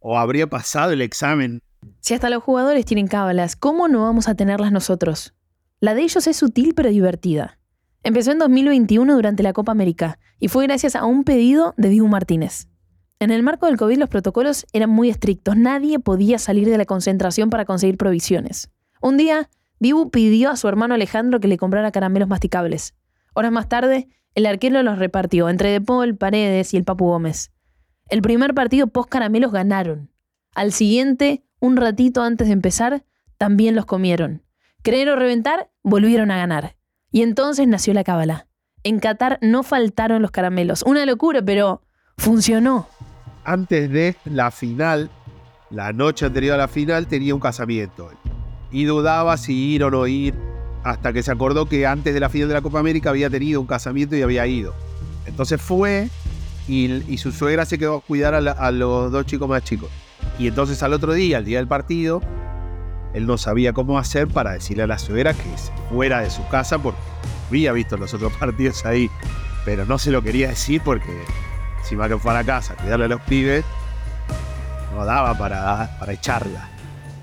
o 0.00 0.18
habría 0.18 0.46
pasado 0.46 0.92
el 0.92 1.00
examen. 1.00 1.62
Si 2.00 2.12
hasta 2.12 2.28
los 2.28 2.42
jugadores 2.42 2.84
tienen 2.84 3.06
cábalas, 3.06 3.56
¿cómo 3.56 3.88
no 3.88 4.02
vamos 4.02 4.28
a 4.28 4.34
tenerlas 4.34 4.70
nosotros? 4.70 5.32
La 5.80 5.94
de 5.94 6.02
ellos 6.02 6.26
es 6.26 6.36
sutil 6.36 6.74
pero 6.74 6.90
divertida. 6.90 7.58
Empezó 8.02 8.32
en 8.32 8.38
2021 8.38 9.14
durante 9.14 9.42
la 9.42 9.54
Copa 9.54 9.72
América 9.72 10.18
y 10.38 10.48
fue 10.48 10.66
gracias 10.66 10.94
a 10.94 11.06
un 11.06 11.24
pedido 11.24 11.72
de 11.78 11.88
Dibu 11.88 12.06
Martínez. 12.06 12.68
En 13.18 13.30
el 13.30 13.42
marco 13.42 13.64
del 13.64 13.78
COVID 13.78 13.96
los 13.96 14.10
protocolos 14.10 14.66
eran 14.74 14.90
muy 14.90 15.08
estrictos, 15.08 15.56
nadie 15.56 16.00
podía 16.00 16.38
salir 16.38 16.68
de 16.68 16.76
la 16.76 16.84
concentración 16.84 17.48
para 17.48 17.64
conseguir 17.64 17.96
provisiones. 17.96 18.68
Un 19.00 19.16
día, 19.16 19.48
Dibu 19.78 20.10
pidió 20.10 20.50
a 20.50 20.56
su 20.56 20.68
hermano 20.68 20.94
Alejandro 20.94 21.40
que 21.40 21.48
le 21.48 21.58
comprara 21.58 21.92
caramelos 21.92 22.28
masticables. 22.28 22.94
Horas 23.34 23.52
más 23.52 23.68
tarde, 23.68 24.08
el 24.34 24.46
arquero 24.46 24.82
los 24.82 24.98
repartió 24.98 25.48
entre 25.48 25.70
De 25.70 25.80
Paul, 25.80 26.16
Paredes 26.16 26.72
y 26.74 26.76
el 26.76 26.84
Papu 26.84 27.06
Gómez. 27.06 27.52
El 28.08 28.22
primer 28.22 28.54
partido 28.54 28.86
post 28.86 29.08
caramelos 29.08 29.52
ganaron. 29.52 30.10
Al 30.54 30.72
siguiente, 30.72 31.44
un 31.60 31.76
ratito 31.76 32.22
antes 32.22 32.46
de 32.46 32.52
empezar, 32.52 33.04
también 33.38 33.74
los 33.74 33.86
comieron. 33.86 34.42
Creer 34.82 35.10
o 35.10 35.16
reventar, 35.16 35.70
volvieron 35.82 36.30
a 36.30 36.36
ganar. 36.36 36.76
Y 37.10 37.22
entonces 37.22 37.66
nació 37.66 37.92
la 37.94 38.04
cábala. 38.04 38.46
En 38.82 39.00
Qatar 39.00 39.38
no 39.42 39.62
faltaron 39.62 40.22
los 40.22 40.30
caramelos. 40.30 40.82
Una 40.84 41.04
locura, 41.06 41.42
pero 41.42 41.82
funcionó. 42.16 42.88
Antes 43.44 43.90
de 43.90 44.16
la 44.24 44.50
final, 44.50 45.10
la 45.70 45.92
noche 45.92 46.26
anterior 46.26 46.54
a 46.54 46.58
la 46.58 46.68
final, 46.68 47.06
tenía 47.06 47.34
un 47.34 47.40
casamiento. 47.40 48.10
Y 48.70 48.84
dudaba 48.84 49.36
si 49.36 49.54
ir 49.54 49.84
o 49.84 49.90
no 49.90 50.06
ir. 50.06 50.34
hasta 50.84 51.12
que 51.12 51.22
se 51.22 51.32
acordó 51.32 51.66
que 51.66 51.86
antes 51.86 52.14
de 52.14 52.20
la 52.20 52.28
final 52.28 52.48
de 52.48 52.54
la 52.54 52.62
Copa 52.62 52.78
América 52.78 53.10
había 53.10 53.28
tenido 53.28 53.60
un 53.60 53.66
casamiento 53.66 54.16
y 54.16 54.22
había 54.22 54.46
ido. 54.46 54.72
Entonces 55.26 55.60
fue 55.60 56.08
y, 56.68 57.18
su 57.18 57.32
suegra 57.32 57.64
se 57.64 57.78
quedó 57.78 57.96
a 57.96 58.00
cuidar 58.00 58.34
a, 58.34 58.70
los 58.70 59.12
dos 59.12 59.26
chicos 59.26 59.48
más 59.48 59.62
chicos. 59.62 59.90
Y 60.38 60.48
entonces 60.48 60.82
al 60.82 60.92
otro 60.92 61.12
día, 61.12 61.38
el 61.38 61.44
día 61.44 61.58
del 61.58 61.68
partido, 61.68 62.20
él 63.14 63.26
no 63.26 63.38
sabía 63.38 63.72
cómo 63.72 63.98
hacer 63.98 64.28
para 64.28 64.52
decirle 64.52 64.82
a 64.82 64.86
la 64.86 64.98
suegra 64.98 65.32
que 65.32 65.56
se 65.56 65.72
fuera 65.90 66.20
de 66.20 66.30
su 66.30 66.46
casa 66.48 66.78
porque 66.78 66.98
había 67.48 67.72
visto 67.72 67.96
los 67.96 68.12
otros 68.14 68.32
partidos 68.40 68.84
ahí, 68.84 69.10
pero 69.64 69.86
no 69.86 69.98
se 69.98 70.10
lo 70.10 70.22
quería 70.22 70.48
decir 70.48 70.82
porque 70.84 71.22
encima 71.78 72.08
que 72.08 72.18
fue 72.18 72.32
a 72.32 72.34
la 72.34 72.44
casa 72.44 72.74
cuidarle 72.74 73.06
a 73.06 73.08
los 73.08 73.20
pibes, 73.22 73.64
no 74.94 75.04
daba 75.04 75.36
para, 75.38 75.96
para 75.98 76.12
echarla. 76.12 76.75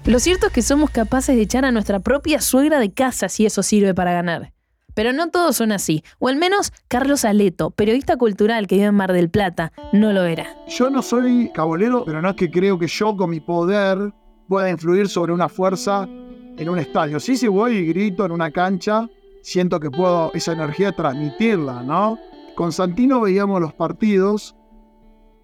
Lo 0.05 0.19
cierto 0.19 0.47
es 0.47 0.53
que 0.53 0.61
somos 0.61 0.89
capaces 0.89 1.33
de 1.37 1.43
echar 1.43 1.63
a 1.63 1.71
nuestra 1.71 2.01
propia 2.01 2.41
suegra 2.41 2.77
de 2.79 2.91
casa 2.91 3.29
si 3.29 3.45
eso 3.45 3.63
sirve 3.63 3.93
para 3.93 4.11
ganar. 4.11 4.51
Pero 4.93 5.13
no 5.13 5.29
todos 5.29 5.55
son 5.55 5.71
así, 5.71 6.03
o 6.19 6.27
al 6.27 6.35
menos 6.35 6.73
Carlos 6.89 7.23
Aleto, 7.23 7.71
periodista 7.71 8.17
cultural 8.17 8.67
que 8.67 8.75
vive 8.75 8.87
en 8.87 8.95
Mar 8.95 9.13
del 9.13 9.29
Plata, 9.29 9.71
no 9.93 10.11
lo 10.11 10.25
era. 10.25 10.45
Yo 10.67 10.89
no 10.89 11.01
soy 11.01 11.49
cabolero, 11.53 12.03
pero 12.03 12.21
no 12.21 12.31
es 12.31 12.35
que 12.35 12.51
creo 12.51 12.77
que 12.77 12.87
yo 12.87 13.15
con 13.15 13.29
mi 13.29 13.39
poder 13.39 14.13
pueda 14.49 14.69
influir 14.69 15.07
sobre 15.07 15.31
una 15.31 15.47
fuerza 15.47 16.03
en 16.03 16.69
un 16.69 16.79
estadio. 16.79 17.21
Sí, 17.21 17.37
si 17.37 17.47
voy 17.47 17.77
y 17.77 17.85
grito 17.85 18.25
en 18.25 18.33
una 18.33 18.51
cancha, 18.51 19.09
siento 19.41 19.79
que 19.79 19.89
puedo 19.89 20.31
esa 20.33 20.51
energía 20.51 20.91
transmitirla, 20.91 21.81
¿no? 21.81 22.19
Con 22.55 22.73
Santino 22.73 23.21
veíamos 23.21 23.61
los 23.61 23.73
partidos 23.73 24.53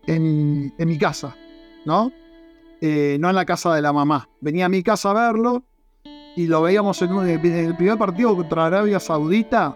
en, 0.06 0.74
en 0.78 0.88
mi 0.90 0.98
casa, 0.98 1.36
¿no? 1.86 2.12
Eh, 2.82 3.18
no 3.20 3.30
en 3.30 3.36
la 3.36 3.46
casa 3.46 3.74
de 3.74 3.82
la 3.82 3.92
mamá. 3.92 4.30
Venía 4.40 4.66
a 4.66 4.70
mi 4.70 4.84
casa 4.84 5.12
a 5.12 5.14
verlo 5.14 5.64
y 6.36 6.48
lo 6.48 6.62
veíamos 6.62 7.02
en, 7.02 7.12
el 7.18 7.76
primer 7.76 7.98
partido 7.98 8.36
contra 8.36 8.68
Arabia 8.68 9.00
Saudita, 9.00 9.76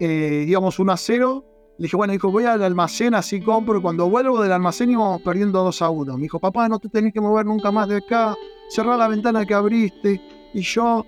eh, 0.00 0.46
íbamos 0.48 0.78
1 0.78 0.92
a 0.92 0.96
0. 0.96 1.44
Le 1.76 1.82
dije, 1.84 1.96
bueno, 1.96 2.14
voy 2.22 2.44
al 2.44 2.62
almacén, 2.62 3.14
así 3.14 3.40
compro. 3.40 3.82
Cuando 3.82 4.08
vuelvo 4.08 4.42
del 4.42 4.52
almacén 4.52 4.90
íbamos 4.90 5.20
perdiendo 5.22 5.62
2 5.62 5.82
a 5.82 5.90
1. 5.90 6.16
Me 6.16 6.22
dijo, 6.22 6.40
papá, 6.40 6.68
no 6.68 6.78
te 6.78 6.88
tenés 6.88 7.12
que 7.12 7.20
mover 7.20 7.46
nunca 7.46 7.70
más 7.70 7.88
de 7.88 7.98
acá. 7.98 8.34
Cerrá 8.70 8.96
la 8.96 9.06
ventana 9.06 9.44
que 9.44 9.54
abriste. 9.54 10.20
Y 10.54 10.62
yo, 10.62 11.04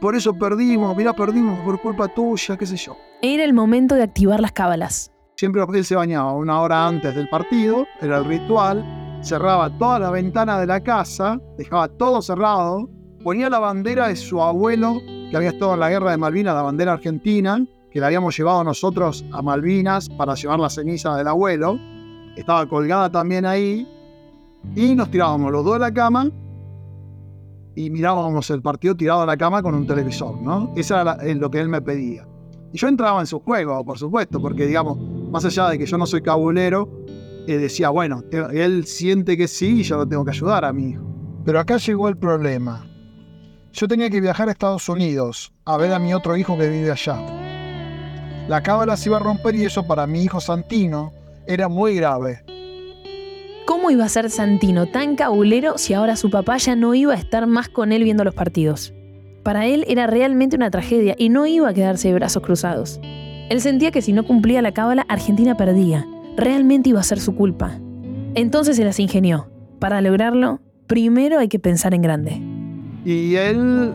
por 0.00 0.14
eso 0.14 0.34
perdimos, 0.34 0.94
mira, 0.96 1.14
perdimos 1.14 1.58
por 1.60 1.80
culpa 1.80 2.08
tuya, 2.08 2.56
qué 2.56 2.66
sé 2.66 2.76
yo. 2.76 2.96
Era 3.22 3.42
el 3.42 3.54
momento 3.54 3.94
de 3.94 4.02
activar 4.02 4.40
las 4.40 4.52
cábalas. 4.52 5.10
Siempre 5.36 5.62
él 5.62 5.84
se 5.84 5.96
bañaba 5.96 6.32
una 6.34 6.60
hora 6.60 6.86
antes 6.86 7.14
del 7.14 7.28
partido, 7.28 7.86
era 8.00 8.18
el 8.18 8.26
ritual 8.26 9.07
cerraba 9.22 9.70
toda 9.78 9.98
la 9.98 10.10
ventana 10.10 10.58
de 10.58 10.66
la 10.66 10.80
casa, 10.80 11.40
dejaba 11.56 11.88
todo 11.88 12.22
cerrado, 12.22 12.88
ponía 13.22 13.50
la 13.50 13.58
bandera 13.58 14.08
de 14.08 14.16
su 14.16 14.40
abuelo, 14.40 15.00
que 15.30 15.36
había 15.36 15.50
estado 15.50 15.74
en 15.74 15.80
la 15.80 15.90
guerra 15.90 16.10
de 16.12 16.16
Malvinas, 16.16 16.54
la 16.54 16.62
bandera 16.62 16.92
argentina, 16.92 17.64
que 17.90 18.00
la 18.00 18.06
habíamos 18.06 18.36
llevado 18.36 18.64
nosotros 18.64 19.24
a 19.32 19.42
Malvinas 19.42 20.08
para 20.08 20.34
llevar 20.34 20.60
la 20.60 20.70
ceniza 20.70 21.16
del 21.16 21.28
abuelo, 21.28 21.78
estaba 22.36 22.66
colgada 22.66 23.10
también 23.10 23.44
ahí, 23.44 23.86
y 24.74 24.94
nos 24.94 25.10
tirábamos 25.10 25.52
los 25.52 25.64
dos 25.64 25.74
de 25.74 25.80
la 25.80 25.92
cama 25.92 26.30
y 27.74 27.90
mirábamos 27.90 28.50
el 28.50 28.60
partido 28.60 28.96
tirado 28.96 29.22
a 29.22 29.26
la 29.26 29.36
cama 29.36 29.62
con 29.62 29.74
un 29.74 29.86
televisor, 29.86 30.40
¿no? 30.40 30.72
Eso 30.76 31.00
era 31.00 31.16
lo 31.34 31.50
que 31.50 31.60
él 31.60 31.68
me 31.68 31.80
pedía. 31.80 32.26
Y 32.72 32.78
yo 32.78 32.88
entraba 32.88 33.20
en 33.20 33.26
su 33.26 33.38
juego, 33.40 33.84
por 33.84 33.98
supuesto, 33.98 34.40
porque 34.40 34.66
digamos, 34.66 34.98
más 35.30 35.44
allá 35.44 35.68
de 35.70 35.78
que 35.78 35.86
yo 35.86 35.96
no 35.96 36.04
soy 36.04 36.20
cabulero, 36.20 36.88
decía, 37.56 37.88
bueno, 37.88 38.22
él 38.30 38.84
siente 38.86 39.36
que 39.36 39.48
sí 39.48 39.80
y 39.80 39.82
yo 39.82 39.96
lo 39.96 40.06
tengo 40.06 40.24
que 40.24 40.32
ayudar 40.32 40.64
a 40.64 40.72
mi 40.72 40.90
hijo. 40.90 41.04
Pero 41.44 41.60
acá 41.60 41.78
llegó 41.78 42.08
el 42.08 42.16
problema. 42.18 42.86
Yo 43.72 43.88
tenía 43.88 44.10
que 44.10 44.20
viajar 44.20 44.48
a 44.48 44.52
Estados 44.52 44.88
Unidos 44.88 45.52
a 45.64 45.76
ver 45.76 45.92
a 45.92 45.98
mi 45.98 46.12
otro 46.12 46.36
hijo 46.36 46.58
que 46.58 46.68
vive 46.68 46.90
allá. 46.90 47.18
La 48.48 48.62
cábala 48.62 48.96
se 48.96 49.08
iba 49.08 49.16
a 49.18 49.20
romper 49.20 49.54
y 49.54 49.64
eso 49.64 49.86
para 49.86 50.06
mi 50.06 50.22
hijo 50.22 50.40
Santino 50.40 51.12
era 51.46 51.68
muy 51.68 51.94
grave. 51.94 52.44
¿Cómo 53.66 53.90
iba 53.90 54.04
a 54.04 54.08
ser 54.08 54.30
Santino 54.30 54.86
tan 54.86 55.16
cabulero 55.16 55.78
si 55.78 55.94
ahora 55.94 56.16
su 56.16 56.30
papá 56.30 56.56
ya 56.56 56.74
no 56.74 56.94
iba 56.94 57.14
a 57.14 57.18
estar 57.18 57.46
más 57.46 57.68
con 57.68 57.92
él 57.92 58.04
viendo 58.04 58.24
los 58.24 58.34
partidos? 58.34 58.92
Para 59.42 59.66
él 59.66 59.84
era 59.88 60.06
realmente 60.06 60.56
una 60.56 60.70
tragedia 60.70 61.14
y 61.16 61.28
no 61.28 61.46
iba 61.46 61.68
a 61.68 61.74
quedarse 61.74 62.08
de 62.08 62.14
brazos 62.14 62.42
cruzados. 62.42 63.00
Él 63.48 63.60
sentía 63.60 63.90
que 63.90 64.02
si 64.02 64.12
no 64.12 64.26
cumplía 64.26 64.60
la 64.60 64.72
cábala, 64.72 65.06
Argentina 65.08 65.56
perdía 65.56 66.06
realmente 66.38 66.90
iba 66.90 67.00
a 67.00 67.02
ser 67.02 67.20
su 67.20 67.34
culpa. 67.34 67.78
Entonces 68.34 68.76
se 68.76 68.84
las 68.84 69.00
ingenió. 69.00 69.50
Para 69.80 70.00
lograrlo, 70.00 70.60
primero 70.86 71.38
hay 71.38 71.48
que 71.48 71.58
pensar 71.58 71.94
en 71.94 72.02
grande. 72.02 72.40
Y 73.04 73.34
él 73.34 73.92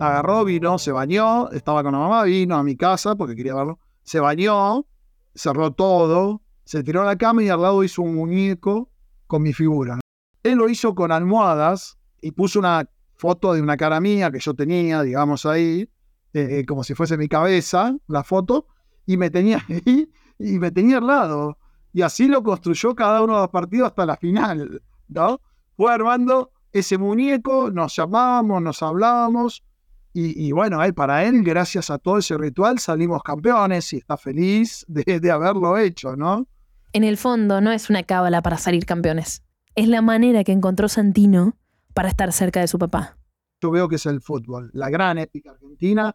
agarró, 0.00 0.44
vino, 0.44 0.78
se 0.78 0.90
bañó, 0.90 1.50
estaba 1.50 1.82
con 1.82 1.92
la 1.92 1.98
mamá, 1.98 2.24
vino 2.24 2.56
a 2.56 2.62
mi 2.62 2.76
casa 2.76 3.14
porque 3.14 3.36
quería 3.36 3.54
verlo. 3.54 3.78
Se 4.02 4.20
bañó, 4.20 4.86
cerró 5.34 5.72
todo, 5.72 6.42
se 6.64 6.82
tiró 6.82 7.02
a 7.02 7.04
la 7.04 7.16
cama 7.16 7.42
y 7.42 7.50
al 7.50 7.60
lado 7.60 7.84
hizo 7.84 8.02
un 8.02 8.14
muñeco 8.14 8.90
con 9.26 9.42
mi 9.42 9.52
figura. 9.52 10.00
Él 10.42 10.58
lo 10.58 10.68
hizo 10.68 10.94
con 10.94 11.12
almohadas 11.12 11.98
y 12.22 12.30
puso 12.30 12.58
una 12.58 12.88
foto 13.16 13.52
de 13.52 13.60
una 13.60 13.76
cara 13.76 14.00
mía 14.00 14.30
que 14.30 14.38
yo 14.38 14.54
tenía, 14.54 15.02
digamos 15.02 15.44
ahí, 15.44 15.90
eh, 16.32 16.64
como 16.66 16.84
si 16.84 16.94
fuese 16.94 17.18
mi 17.18 17.28
cabeza, 17.28 17.96
la 18.06 18.22
foto, 18.22 18.66
y 19.04 19.16
me 19.16 19.28
tenía 19.30 19.62
ahí 19.68 20.10
y 20.38 20.58
me 20.58 20.70
tenía 20.70 20.98
al 20.98 21.06
lado. 21.06 21.58
Y 21.96 22.02
así 22.02 22.28
lo 22.28 22.42
construyó 22.42 22.94
cada 22.94 23.22
uno 23.22 23.36
de 23.36 23.40
los 23.40 23.48
partidos 23.48 23.86
hasta 23.86 24.04
la 24.04 24.18
final, 24.18 24.82
¿no? 25.08 25.40
Fue 25.78 25.90
armando 25.90 26.52
ese 26.70 26.98
muñeco, 26.98 27.70
nos 27.70 27.96
llamábamos, 27.96 28.60
nos 28.60 28.82
hablábamos, 28.82 29.64
y, 30.12 30.52
bueno, 30.52 30.84
él, 30.84 30.92
para 30.92 31.24
él, 31.24 31.42
gracias 31.42 31.88
a 31.88 31.96
todo 31.96 32.18
ese 32.18 32.36
ritual, 32.36 32.78
salimos 32.80 33.22
campeones 33.22 33.94
y 33.94 33.96
está 33.96 34.18
feliz 34.18 34.84
de, 34.88 35.20
de 35.20 35.30
haberlo 35.30 35.78
hecho, 35.78 36.16
¿no? 36.16 36.46
En 36.92 37.02
el 37.02 37.16
fondo, 37.16 37.62
no 37.62 37.72
es 37.72 37.88
una 37.88 38.02
cábala 38.02 38.42
para 38.42 38.58
salir 38.58 38.84
campeones. 38.84 39.42
Es 39.74 39.88
la 39.88 40.02
manera 40.02 40.44
que 40.44 40.52
encontró 40.52 40.88
Santino 40.88 41.56
para 41.94 42.10
estar 42.10 42.30
cerca 42.34 42.60
de 42.60 42.68
su 42.68 42.78
papá. 42.78 43.16
Yo 43.62 43.70
veo 43.70 43.88
que 43.88 43.96
es 43.96 44.04
el 44.04 44.20
fútbol, 44.20 44.68
la 44.74 44.90
gran 44.90 45.16
épica 45.16 45.52
argentina, 45.52 46.14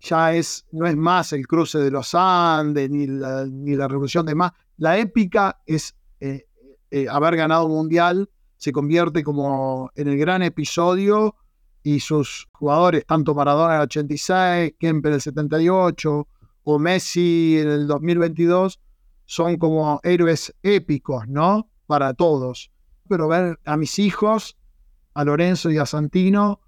ya 0.00 0.34
es, 0.34 0.66
no 0.72 0.86
es 0.86 0.96
más 0.96 1.32
el 1.32 1.46
cruce 1.46 1.78
de 1.78 1.90
los 1.90 2.14
Andes, 2.14 2.90
ni 2.90 3.06
la, 3.06 3.46
ni 3.46 3.74
la 3.74 3.88
revolución 3.88 4.26
de 4.26 4.34
más, 4.34 4.52
la 4.76 4.98
épica 4.98 5.60
es 5.66 5.94
eh, 6.20 6.46
eh, 6.90 7.06
haber 7.08 7.36
ganado 7.36 7.66
un 7.66 7.72
mundial, 7.72 8.30
se 8.56 8.72
convierte 8.72 9.22
como 9.22 9.90
en 9.94 10.08
el 10.08 10.16
gran 10.16 10.42
episodio 10.42 11.36
y 11.82 12.00
sus 12.00 12.48
jugadores, 12.52 13.04
tanto 13.06 13.34
Maradona 13.34 13.74
en 13.74 13.80
el 13.80 13.84
86, 13.84 14.74
Kemper 14.78 15.10
en 15.10 15.14
el 15.14 15.20
78 15.20 16.28
o 16.64 16.78
Messi 16.78 17.58
en 17.58 17.68
el 17.68 17.86
2022, 17.86 18.80
son 19.26 19.56
como 19.56 20.00
héroes 20.02 20.54
épicos, 20.62 21.28
¿no? 21.28 21.68
Para 21.86 22.14
todos. 22.14 22.70
Pero 23.08 23.28
ver 23.28 23.58
a 23.64 23.76
mis 23.76 23.98
hijos, 23.98 24.56
a 25.12 25.24
Lorenzo 25.24 25.70
y 25.70 25.78
a 25.78 25.86
Santino, 25.86 26.60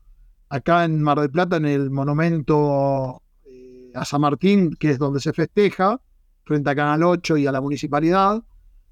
acá 0.48 0.84
en 0.84 1.02
Mar 1.02 1.20
del 1.20 1.30
Plata, 1.30 1.56
en 1.56 1.66
el 1.66 1.90
monumento 1.90 3.22
eh, 3.44 3.90
a 3.94 4.04
San 4.04 4.20
Martín, 4.20 4.76
que 4.78 4.90
es 4.90 4.98
donde 4.98 5.20
se 5.20 5.32
festeja, 5.32 6.00
frente 6.46 6.70
a 6.70 6.74
Canal 6.74 7.02
8 7.02 7.36
y 7.36 7.46
a 7.46 7.52
la 7.52 7.60
municipalidad, 7.60 8.42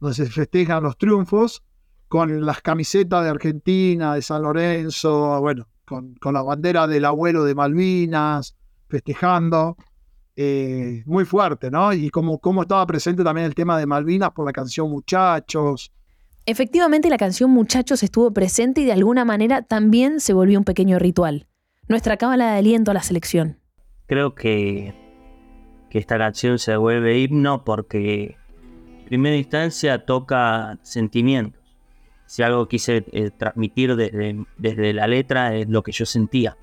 donde 0.01 0.15
se 0.15 0.27
festejan 0.27 0.83
los 0.83 0.99
triunfos, 0.99 1.63
con 2.09 2.45
las 2.45 2.61
camisetas 2.61 3.25
de 3.25 3.31
Argentina, 3.31 4.15
de 4.15 4.23
San 4.23 4.43
Lorenzo, 4.43 5.41
bueno, 5.41 5.69
con, 5.87 6.17
la 6.33 6.43
bandera 6.43 6.87
del 6.87 7.05
abuelo 7.05 7.45
de 7.45 7.55
Malvinas, 7.55 8.57
festejando. 8.89 9.77
Eh, 10.37 11.05
muy 11.07 11.25
fuerte, 11.25 11.71
¿no? 11.71 11.93
Y 11.93 12.11
como, 12.11 12.41
como 12.41 12.63
estaba 12.63 12.85
presente 12.87 13.23
también 13.23 13.47
el 13.47 13.55
tema 13.55 13.79
de 13.79 13.87
Malvinas 13.87 14.33
por 14.33 14.45
la 14.45 14.53
canción 14.53 14.91
Muchachos. 14.91 15.93
Efectivamente, 16.45 17.09
la 17.09 17.19
canción 17.19 17.51
Muchachos 17.51 18.03
estuvo 18.03 18.33
presente 18.33 18.81
y 18.81 18.85
de 18.85 18.93
alguna 18.93 19.25
manera 19.25 19.63
también 19.63 20.19
se 20.19 20.33
volvió 20.33 20.59
un 20.59 20.65
pequeño 20.65 20.99
ritual. 20.99 21.47
Nuestra 21.87 22.17
cábala 22.17 22.53
de 22.53 22.59
aliento 22.59 22.91
a 22.91 22.95
la 22.95 23.03
selección. 23.03 23.61
Creo 24.07 24.35
que 24.35 25.04
que 25.95 26.01
esta 26.01 26.19
canción 26.19 26.59
se 26.59 26.77
vuelve 26.77 27.21
himno 27.21 27.63
porque 27.63 28.37
en 28.99 29.05
primera 29.05 29.37
instancia 29.37 30.05
toca 30.05 30.77
sentimientos. 30.83 31.63
Si 32.27 32.43
algo 32.43 32.67
quise 32.67 33.05
eh, 33.13 33.31
transmitir 33.31 33.95
desde, 33.95 34.45
desde, 34.59 34.93
la 34.93 35.07
letra 35.07 35.55
es 35.55 35.69
lo 35.69 35.85
que 35.85 35.93
yo 35.93 36.05
sentía, 36.05 36.57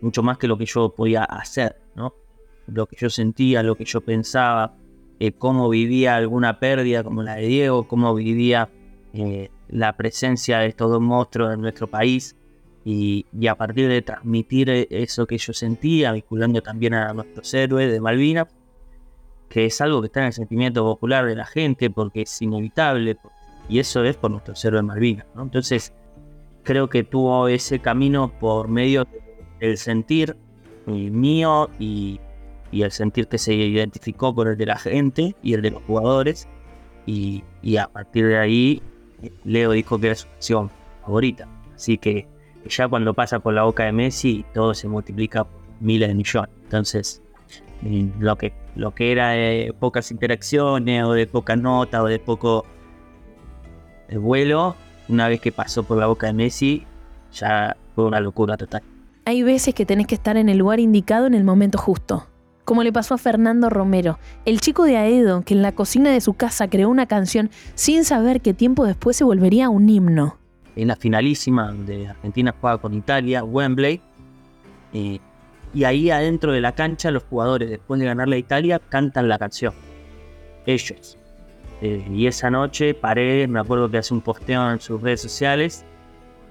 mucho 0.00 0.22
más 0.22 0.38
que 0.38 0.46
lo 0.46 0.56
que 0.56 0.66
yo 0.66 0.94
podía 0.94 1.24
hacer, 1.24 1.80
¿no? 1.96 2.14
Lo 2.68 2.86
que 2.86 2.94
yo 2.96 3.10
sentía, 3.10 3.64
lo 3.64 3.74
que 3.74 3.84
yo 3.84 4.02
pensaba, 4.02 4.76
eh, 5.18 5.32
cómo 5.32 5.68
vivía 5.68 6.14
alguna 6.14 6.60
pérdida 6.60 7.02
como 7.02 7.24
la 7.24 7.34
de 7.34 7.46
Diego, 7.48 7.88
cómo 7.88 8.14
vivía 8.14 8.68
eh, 9.14 9.50
la 9.66 9.96
presencia 9.96 10.60
de 10.60 10.68
estos 10.68 10.92
dos 10.92 11.00
monstruos 11.00 11.52
en 11.52 11.60
nuestro 11.60 11.88
país. 11.88 12.36
Y, 12.84 13.26
y, 13.36 13.48
a 13.48 13.56
partir 13.56 13.88
de 13.88 14.00
transmitir 14.00 14.70
eso 14.70 15.26
que 15.26 15.38
yo 15.38 15.52
sentía, 15.52 16.12
vinculando 16.12 16.62
también 16.62 16.94
a 16.94 17.12
nuestros 17.12 17.52
héroes 17.52 17.90
de 17.90 18.00
Malvinas, 18.00 18.46
que 19.48 19.66
es 19.66 19.80
algo 19.80 20.00
que 20.00 20.06
está 20.06 20.20
en 20.20 20.26
el 20.26 20.32
sentimiento 20.32 20.84
popular 20.84 21.26
de 21.26 21.36
la 21.36 21.46
gente 21.46 21.90
porque 21.90 22.22
es 22.22 22.42
inevitable 22.42 23.16
y 23.68 23.78
eso 23.78 24.04
es 24.04 24.16
por 24.16 24.30
nuestro 24.30 24.54
cerro 24.54 24.76
de 24.76 24.82
Malvinas. 24.82 25.26
Entonces, 25.36 25.92
creo 26.62 26.88
que 26.88 27.04
tuvo 27.04 27.48
ese 27.48 27.78
camino 27.78 28.32
por 28.38 28.68
medio 28.68 29.06
del 29.60 29.78
sentir 29.78 30.36
mío 30.86 31.68
y, 31.78 32.20
y 32.70 32.82
el 32.82 32.90
sentir 32.92 33.28
que 33.28 33.38
se 33.38 33.54
identificó 33.54 34.34
con 34.34 34.48
el 34.48 34.56
de 34.56 34.66
la 34.66 34.76
gente 34.76 35.34
y 35.42 35.54
el 35.54 35.62
de 35.62 35.72
los 35.72 35.82
jugadores. 35.84 36.48
Y, 37.06 37.44
y 37.62 37.76
a 37.76 37.86
partir 37.86 38.26
de 38.26 38.38
ahí, 38.38 38.82
Leo 39.44 39.72
dijo 39.72 39.98
que 39.98 40.08
era 40.08 40.16
su 40.16 40.28
canción 40.28 40.70
favorita. 41.02 41.48
Así 41.74 41.98
que 41.98 42.26
ya 42.68 42.88
cuando 42.88 43.14
pasa 43.14 43.38
por 43.38 43.54
la 43.54 43.62
boca 43.62 43.84
de 43.84 43.92
Messi, 43.92 44.44
todo 44.54 44.74
se 44.74 44.88
multiplica 44.88 45.44
por 45.44 45.60
miles 45.80 46.08
de 46.08 46.14
millones. 46.14 46.50
Entonces, 46.64 47.22
eh, 47.22 47.25
lo 47.82 48.36
que, 48.36 48.52
lo 48.74 48.94
que 48.94 49.12
era 49.12 49.30
de 49.30 49.74
pocas 49.78 50.10
interacciones 50.10 51.04
o 51.04 51.12
de 51.12 51.26
poca 51.26 51.56
nota 51.56 52.02
o 52.02 52.06
de 52.06 52.18
poco 52.18 52.64
vuelo, 54.14 54.76
una 55.08 55.28
vez 55.28 55.40
que 55.40 55.52
pasó 55.52 55.82
por 55.82 55.98
la 55.98 56.06
boca 56.06 56.26
de 56.26 56.32
Messi, 56.32 56.86
ya 57.32 57.76
fue 57.94 58.04
una 58.04 58.20
locura 58.20 58.56
total. 58.56 58.82
Hay 59.24 59.42
veces 59.42 59.74
que 59.74 59.86
tenés 59.86 60.06
que 60.06 60.14
estar 60.14 60.36
en 60.36 60.48
el 60.48 60.58
lugar 60.58 60.78
indicado 60.80 61.26
en 61.26 61.34
el 61.34 61.44
momento 61.44 61.78
justo. 61.78 62.26
Como 62.64 62.82
le 62.82 62.92
pasó 62.92 63.14
a 63.14 63.18
Fernando 63.18 63.70
Romero, 63.70 64.18
el 64.44 64.60
chico 64.60 64.84
de 64.84 64.96
Aedo 64.96 65.42
que 65.42 65.54
en 65.54 65.62
la 65.62 65.72
cocina 65.72 66.10
de 66.10 66.20
su 66.20 66.34
casa 66.34 66.68
creó 66.68 66.88
una 66.88 67.06
canción 67.06 67.50
sin 67.74 68.04
saber 68.04 68.40
que 68.40 68.54
tiempo 68.54 68.84
después 68.84 69.16
se 69.16 69.24
volvería 69.24 69.68
un 69.68 69.88
himno. 69.88 70.36
En 70.74 70.88
la 70.88 70.96
finalísima 70.96 71.68
donde 71.68 72.08
Argentina 72.08 72.54
juega 72.60 72.78
con 72.78 72.92
Italia, 72.92 73.44
Wembley, 73.44 74.00
eh, 74.92 75.20
y 75.74 75.84
ahí 75.84 76.10
adentro 76.10 76.52
de 76.52 76.60
la 76.60 76.72
cancha 76.72 77.10
los 77.10 77.24
jugadores, 77.24 77.70
después 77.70 78.00
de 78.00 78.06
ganarle 78.06 78.36
a 78.36 78.38
Italia, 78.38 78.80
cantan 78.88 79.28
la 79.28 79.38
canción. 79.38 79.74
Ellos. 80.66 81.18
Eh, 81.82 82.04
y 82.10 82.26
esa 82.26 82.50
noche 82.50 82.94
paré, 82.94 83.46
me 83.46 83.60
acuerdo 83.60 83.90
que 83.90 83.98
hace 83.98 84.14
un 84.14 84.22
posteo 84.22 84.70
en 84.70 84.80
sus 84.80 85.00
redes 85.00 85.20
sociales, 85.20 85.84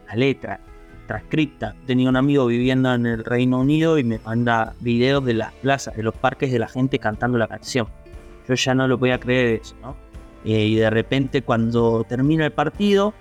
la 0.07 0.15
letra 0.15 0.59
transcripta. 1.07 1.75
Tenía 1.85 2.09
un 2.09 2.15
amigo 2.15 2.45
viviendo 2.45 2.93
en 2.93 3.05
el 3.05 3.23
Reino 3.23 3.59
Unido 3.59 3.97
y 3.97 4.03
me 4.03 4.19
manda 4.19 4.73
videos 4.79 5.25
de 5.25 5.33
las 5.33 5.53
plazas, 5.53 5.95
de 5.95 6.03
los 6.03 6.15
parques 6.15 6.51
de 6.51 6.59
la 6.59 6.67
gente 6.67 6.99
cantando 6.99 7.37
la 7.37 7.47
canción. 7.47 7.87
Yo 8.47 8.53
ya 8.53 8.75
no 8.75 8.87
lo 8.87 8.99
podía 8.99 9.19
creer 9.19 9.61
eso, 9.61 9.75
¿no? 9.81 9.95
Eh, 10.43 10.65
y 10.65 10.75
de 10.75 10.89
repente 10.91 11.41
cuando 11.41 12.05
termina 12.07 12.45
el 12.45 12.51
partido, 12.51 13.13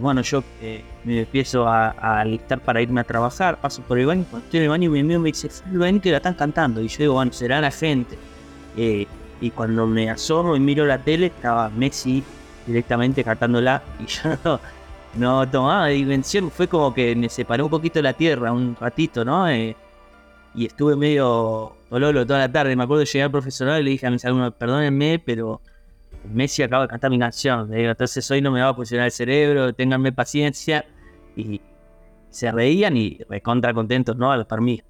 bueno, 0.00 0.22
yo 0.22 0.42
eh, 0.60 0.82
me 1.04 1.20
empiezo 1.20 1.66
a, 1.66 1.90
alistar 2.20 2.60
para 2.60 2.80
irme 2.80 3.00
a 3.00 3.04
trabajar, 3.04 3.60
paso 3.60 3.82
por 3.82 3.98
el 3.98 4.06
baño, 4.06 4.22
estoy 4.22 4.58
en 4.58 4.62
el 4.64 4.68
baño 4.68 4.90
mi 4.90 5.00
amigo 5.00 5.20
me 5.20 5.28
dice, 5.28 5.48
ven 5.66 6.00
que 6.00 6.10
la 6.10 6.18
están 6.18 6.34
cantando. 6.34 6.80
Y 6.80 6.88
yo 6.88 6.98
digo, 6.98 7.14
bueno, 7.14 7.32
será 7.32 7.60
la 7.60 7.70
gente. 7.70 8.16
Eh, 8.76 9.06
y 9.40 9.50
cuando 9.50 9.86
me 9.86 10.08
asomo 10.08 10.56
y 10.56 10.60
miro 10.60 10.86
la 10.86 10.98
tele, 10.98 11.26
estaba 11.26 11.68
Messi 11.70 12.22
directamente 12.66 13.24
cantándola 13.24 13.82
y 13.98 14.06
yo 14.06 14.38
no, 14.44 14.60
no 15.14 15.48
tomaba 15.48 15.88
dimensión. 15.88 16.50
Fue 16.50 16.68
como 16.68 16.94
que 16.94 17.14
me 17.16 17.28
separó 17.28 17.64
un 17.64 17.70
poquito 17.70 17.98
de 17.98 18.04
la 18.04 18.12
tierra, 18.12 18.52
un 18.52 18.76
ratito, 18.80 19.24
¿no? 19.24 19.48
Eh, 19.48 19.76
y 20.54 20.66
estuve 20.66 20.96
medio 20.96 21.74
ololo 21.90 22.26
toda 22.26 22.40
la 22.40 22.52
tarde. 22.52 22.76
Me 22.76 22.84
acuerdo 22.84 23.00
de 23.00 23.06
llegar 23.06 23.26
al 23.26 23.32
profesorado 23.32 23.80
y 23.80 23.82
le 23.82 23.90
dije 23.90 24.06
a 24.06 24.10
mis 24.10 24.24
alumnos, 24.24 24.52
perdónenme, 24.54 25.18
pero 25.18 25.60
Messi 26.24 26.62
acaba 26.62 26.84
de 26.84 26.88
cantar 26.88 27.10
mi 27.10 27.18
canción. 27.18 27.70
Le 27.70 27.78
digo, 27.78 27.90
entonces 27.90 28.30
hoy 28.30 28.40
no 28.40 28.50
me 28.50 28.60
va 28.60 28.70
a 28.70 28.74
funcionar 28.74 29.06
el 29.06 29.12
cerebro, 29.12 29.72
ténganme 29.72 30.12
paciencia. 30.12 30.84
Y 31.36 31.60
se 32.30 32.50
reían 32.50 32.96
y 32.96 33.18
recontra 33.28 33.74
contentos, 33.74 34.16
¿no? 34.16 34.32
A 34.32 34.36
los 34.36 34.46
mí. 34.60 34.82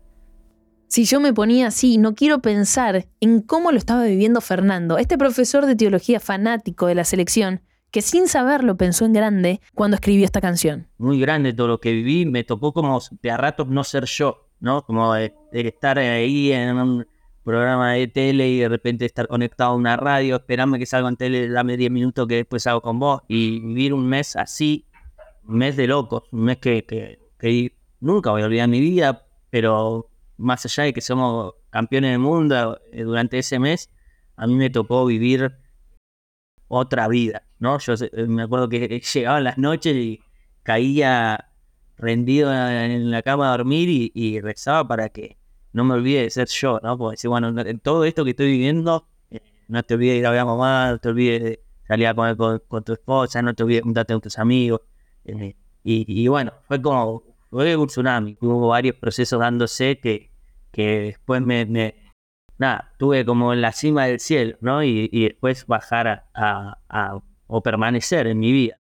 Si 0.88 1.04
yo 1.04 1.20
me 1.20 1.32
ponía 1.32 1.68
así, 1.68 1.96
no 1.98 2.14
quiero 2.14 2.40
pensar 2.40 3.06
en 3.20 3.40
cómo 3.40 3.72
lo 3.72 3.78
estaba 3.78 4.04
viviendo 4.04 4.40
Fernando, 4.40 4.98
este 4.98 5.16
profesor 5.16 5.64
de 5.64 5.74
teología 5.74 6.20
fanático 6.20 6.86
de 6.86 6.94
la 6.94 7.04
selección, 7.04 7.62
que 7.90 8.02
sin 8.02 8.28
saberlo 8.28 8.76
pensó 8.76 9.04
en 9.04 9.12
grande 9.12 9.60
cuando 9.74 9.94
escribió 9.94 10.24
esta 10.24 10.40
canción. 10.40 10.88
Muy 10.98 11.18
grande 11.18 11.52
todo 11.52 11.68
lo 11.68 11.80
que 11.80 11.92
viví, 11.92 12.26
me 12.26 12.44
tocó 12.44 12.72
como 12.72 13.00
de 13.22 13.30
a 13.30 13.36
ratos 13.36 13.68
no 13.68 13.84
ser 13.84 14.04
yo, 14.04 14.50
¿no? 14.60 14.82
Como 14.82 15.14
de, 15.14 15.34
estar 15.52 15.98
ahí 15.98 16.52
en 16.52 16.76
un 16.76 17.06
programa 17.44 17.92
de 17.92 18.06
tele 18.08 18.48
y 18.48 18.60
de 18.60 18.68
repente 18.68 19.04
estar 19.04 19.28
conectado 19.28 19.72
a 19.72 19.76
una 19.76 19.96
radio, 19.96 20.36
esperarme 20.36 20.78
que 20.78 20.86
salga 20.86 21.08
en 21.08 21.16
tele, 21.16 21.48
dame 21.48 21.76
10 21.76 21.90
minutos 21.90 22.28
que 22.28 22.36
después 22.36 22.66
hago 22.66 22.80
con 22.80 22.98
vos 22.98 23.22
y 23.28 23.60
vivir 23.60 23.94
un 23.94 24.06
mes 24.06 24.36
así, 24.36 24.86
un 25.46 25.56
mes 25.56 25.76
de 25.76 25.86
locos, 25.86 26.24
un 26.32 26.44
mes 26.44 26.58
que, 26.58 26.84
que, 27.38 27.76
nunca 28.00 28.30
voy 28.30 28.42
a 28.42 28.46
olvidar 28.46 28.68
mi 28.68 28.80
vida, 28.80 29.26
pero 29.50 30.10
más 30.36 30.64
allá 30.64 30.84
de 30.84 30.92
que 30.92 31.00
somos 31.00 31.54
campeones 31.70 32.12
del 32.12 32.20
mundo 32.20 32.80
eh, 32.92 33.02
durante 33.02 33.38
ese 33.38 33.58
mes, 33.58 33.90
a 34.36 34.46
mí 34.46 34.54
me 34.54 34.70
tocó 34.70 35.06
vivir 35.06 35.52
otra 36.68 37.06
vida, 37.08 37.46
¿no? 37.58 37.78
Yo 37.78 37.94
eh, 37.94 38.26
me 38.26 38.42
acuerdo 38.42 38.68
que 38.68 39.00
llegaban 39.14 39.44
las 39.44 39.58
noches 39.58 39.94
y 39.94 40.20
caía 40.62 41.52
rendido 41.96 42.52
en 42.52 43.10
la 43.10 43.22
cama 43.22 43.48
a 43.48 43.56
dormir 43.56 44.10
y, 44.14 44.40
rezaba 44.40 44.86
para 44.86 45.08
que 45.08 45.38
no 45.72 45.84
me 45.84 45.94
olvide 45.94 46.22
de 46.22 46.30
ser 46.30 46.48
yo, 46.48 46.80
¿no? 46.82 46.98
Porque 46.98 47.14
decir, 47.14 47.30
bueno, 47.30 47.48
en 47.60 47.78
todo 47.80 48.04
esto 48.04 48.24
que 48.24 48.30
estoy 48.30 48.52
viviendo, 48.52 49.08
eh, 49.30 49.40
no 49.68 49.82
te 49.82 49.94
olvides 49.94 50.14
de 50.14 50.18
ir 50.18 50.26
a 50.26 50.30
ver 50.30 50.40
a 50.40 50.44
mamá, 50.44 50.90
no 50.92 50.98
te 50.98 51.08
olvides 51.08 51.42
de 51.42 51.64
salir 51.86 52.06
a 52.06 52.14
comer 52.14 52.36
con, 52.36 52.84
tu 52.84 52.92
esposa, 52.92 53.42
no 53.42 53.54
te 53.54 53.62
olvides 53.62 53.80
de 53.80 53.84
juntarte 53.84 54.14
con 54.14 54.20
tus 54.20 54.38
amigos. 54.38 54.80
y, 55.24 55.54
y, 55.82 56.28
bueno, 56.28 56.52
fue 56.68 56.80
como, 56.80 57.22
fue 57.50 57.76
un 57.76 57.86
tsunami, 57.86 58.36
hubo 58.40 58.68
varios 58.68 58.96
procesos 58.96 59.38
dándose 59.40 59.98
que, 59.98 60.30
que 60.72 61.00
después 61.00 61.42
me, 61.42 61.66
nada, 62.58 62.92
tuve 62.98 63.24
como 63.24 63.52
en 63.52 63.60
la 63.60 63.72
cima 63.72 64.06
del 64.06 64.20
cielo, 64.20 64.56
¿no? 64.60 64.82
Y, 64.82 65.08
después 65.08 65.66
bajar 65.66 66.24
a, 66.34 67.18
o 67.46 67.62
permanecer 67.62 68.26
en 68.26 68.38
mi 68.38 68.52
vida. 68.52 68.78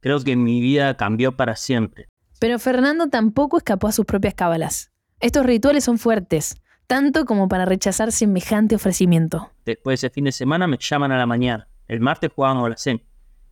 Creo 0.00 0.20
que 0.20 0.36
mi 0.36 0.60
vida 0.60 0.96
cambió 0.96 1.36
para 1.36 1.56
siempre. 1.56 2.08
Pero 2.38 2.58
Fernando 2.58 3.08
tampoco 3.08 3.58
escapó 3.58 3.88
a 3.88 3.92
sus 3.92 4.06
propias 4.06 4.34
cábalas. 4.34 4.93
Estos 5.24 5.46
rituales 5.46 5.84
son 5.84 5.96
fuertes, 5.96 6.60
tanto 6.86 7.24
como 7.24 7.48
para 7.48 7.64
rechazar 7.64 8.12
semejante 8.12 8.74
ofrecimiento. 8.74 9.50
Después 9.64 9.98
de 10.02 10.08
ese 10.08 10.14
fin 10.14 10.24
de 10.24 10.32
semana 10.32 10.66
me 10.66 10.76
llaman 10.78 11.12
a 11.12 11.16
la 11.16 11.24
mañana. 11.24 11.66
El 11.88 12.00
martes 12.00 12.30
jugábamos 12.30 12.68
la 12.68 12.76
SEM. 12.76 12.98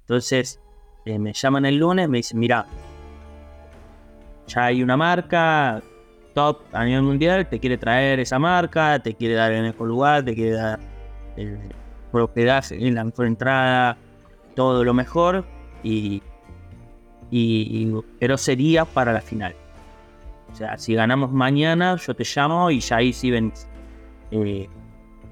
Entonces 0.01 0.61
eh, 1.07 1.19
me 1.19 1.33
llaman 1.33 1.65
el 1.65 1.79
lunes, 1.79 2.11
me 2.11 2.19
dicen, 2.19 2.41
mira, 2.41 2.67
ya 4.49 4.67
hay 4.67 4.83
una 4.83 4.99
marca, 4.99 5.83
top 6.35 6.61
a 6.75 6.85
nivel 6.85 7.05
mundial, 7.05 7.49
te 7.49 7.59
quiere 7.59 7.79
traer 7.79 8.21
esa 8.21 8.39
marca, 8.39 8.99
te 8.99 9.15
quiere 9.15 9.33
dar 9.33 9.51
el 9.51 9.63
mejor 9.63 9.89
lugar, 9.89 10.27
te 10.27 10.35
quiere 10.35 10.51
dar 10.51 10.79
el 11.39 11.59
propiedad 12.11 12.63
en 12.71 12.95
la 12.95 13.05
mejor 13.05 13.25
entrada, 13.25 13.97
todo 14.55 14.85
lo 14.85 14.93
mejor, 14.93 15.47
y, 15.83 16.23
y, 17.31 17.95
pero 18.21 18.37
sería 18.37 18.85
para 18.85 19.15
la 19.15 19.23
final. 19.23 19.57
O 20.53 20.57
sea, 20.57 20.77
si 20.77 20.95
ganamos 20.95 21.33
mañana, 21.33 21.97
yo 21.97 22.15
te 22.15 22.25
llamo 22.25 22.71
y 22.71 22.81
ya 22.81 22.97
ahí 22.97 23.13
sí 23.13 23.31
venís. 23.31 23.67
Eh, 24.31 24.69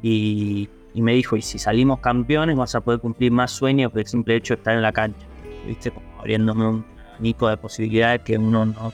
y, 0.03 0.69
y, 0.95 1.03
me 1.03 1.13
dijo, 1.13 1.37
y 1.37 1.43
si 1.43 1.59
salimos 1.59 2.01
campeones 2.01 2.57
vas 2.57 2.75
a 2.75 2.81
poder 2.81 3.01
cumplir 3.01 3.31
más 3.33 3.51
sueños 3.51 3.93
que 3.93 4.01
el 4.01 4.07
simple 4.07 4.37
hecho 4.37 4.55
de 4.55 4.61
estar 4.61 4.75
en 4.75 4.83
la 4.83 4.93
cancha. 4.93 5.27
¿Viste? 5.67 5.91
Como 5.91 6.07
abriéndome 6.19 6.67
un 6.67 6.85
abanico 7.13 7.49
de 7.49 7.57
posibilidades 7.57 8.23
que 8.23 8.39
uno 8.39 8.65
no 8.65 8.93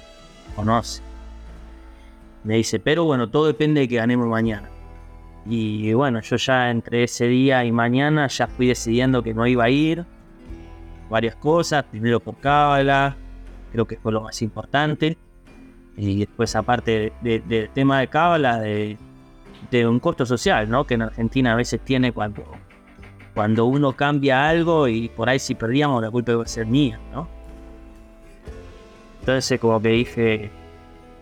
conoce. 0.56 1.02
Me 2.42 2.56
dice, 2.56 2.78
pero 2.80 3.04
bueno, 3.04 3.28
todo 3.28 3.46
depende 3.46 3.82
de 3.82 3.88
que 3.88 3.96
ganemos 3.96 4.26
mañana. 4.26 4.68
Y 5.48 5.92
bueno, 5.92 6.20
yo 6.20 6.36
ya 6.36 6.70
entre 6.70 7.04
ese 7.04 7.28
día 7.28 7.64
y 7.64 7.70
mañana 7.70 8.26
ya 8.26 8.48
fui 8.48 8.66
decidiendo 8.66 9.22
que 9.22 9.32
no 9.32 9.46
iba 9.46 9.64
a 9.64 9.70
ir. 9.70 10.04
Varias 11.08 11.36
cosas, 11.36 11.84
primero 11.84 12.18
por 12.18 12.36
cábala, 12.38 13.16
creo 13.70 13.86
que 13.86 13.96
fue 13.96 14.10
lo 14.10 14.22
más 14.22 14.42
importante. 14.42 15.16
Y 15.96 16.20
después 16.20 16.54
aparte 16.56 17.12
del 17.22 17.70
tema 17.70 18.00
de 18.00 18.09
cábala, 18.09 18.61
de, 18.61 18.96
un 19.87 19.98
costo 20.00 20.26
social, 20.26 20.68
¿no? 20.68 20.85
Que 20.85 20.94
en 20.94 21.02
Argentina 21.02 21.52
a 21.52 21.56
veces 21.56 21.80
tiene 21.80 22.12
cuando, 22.12 22.44
cuando 23.35 23.66
uno 23.66 23.92
cambia 23.94 24.48
algo 24.48 24.88
y 24.88 25.09
por 25.09 25.28
ahí 25.28 25.38
si 25.38 25.54
perdíamos 25.54 26.02
la 26.02 26.11
culpa 26.11 26.32
iba 26.32 26.46
ser 26.46 26.66
mía, 26.66 27.00
¿no? 27.12 27.28
Entonces 29.20 29.59
como 29.59 29.80
que 29.82 29.88
dije, 29.88 30.50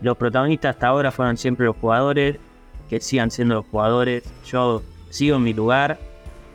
los 0.01 0.17
protagonistas 0.17 0.75
hasta 0.75 0.87
ahora 0.87 1.11
fueron 1.11 1.37
siempre 1.37 1.65
los 1.65 1.75
jugadores, 1.77 2.37
que 2.89 2.99
sigan 2.99 3.31
siendo 3.31 3.55
los 3.55 3.65
jugadores. 3.65 4.23
Yo 4.45 4.83
sigo 5.09 5.37
en 5.37 5.43
mi 5.43 5.53
lugar. 5.53 5.97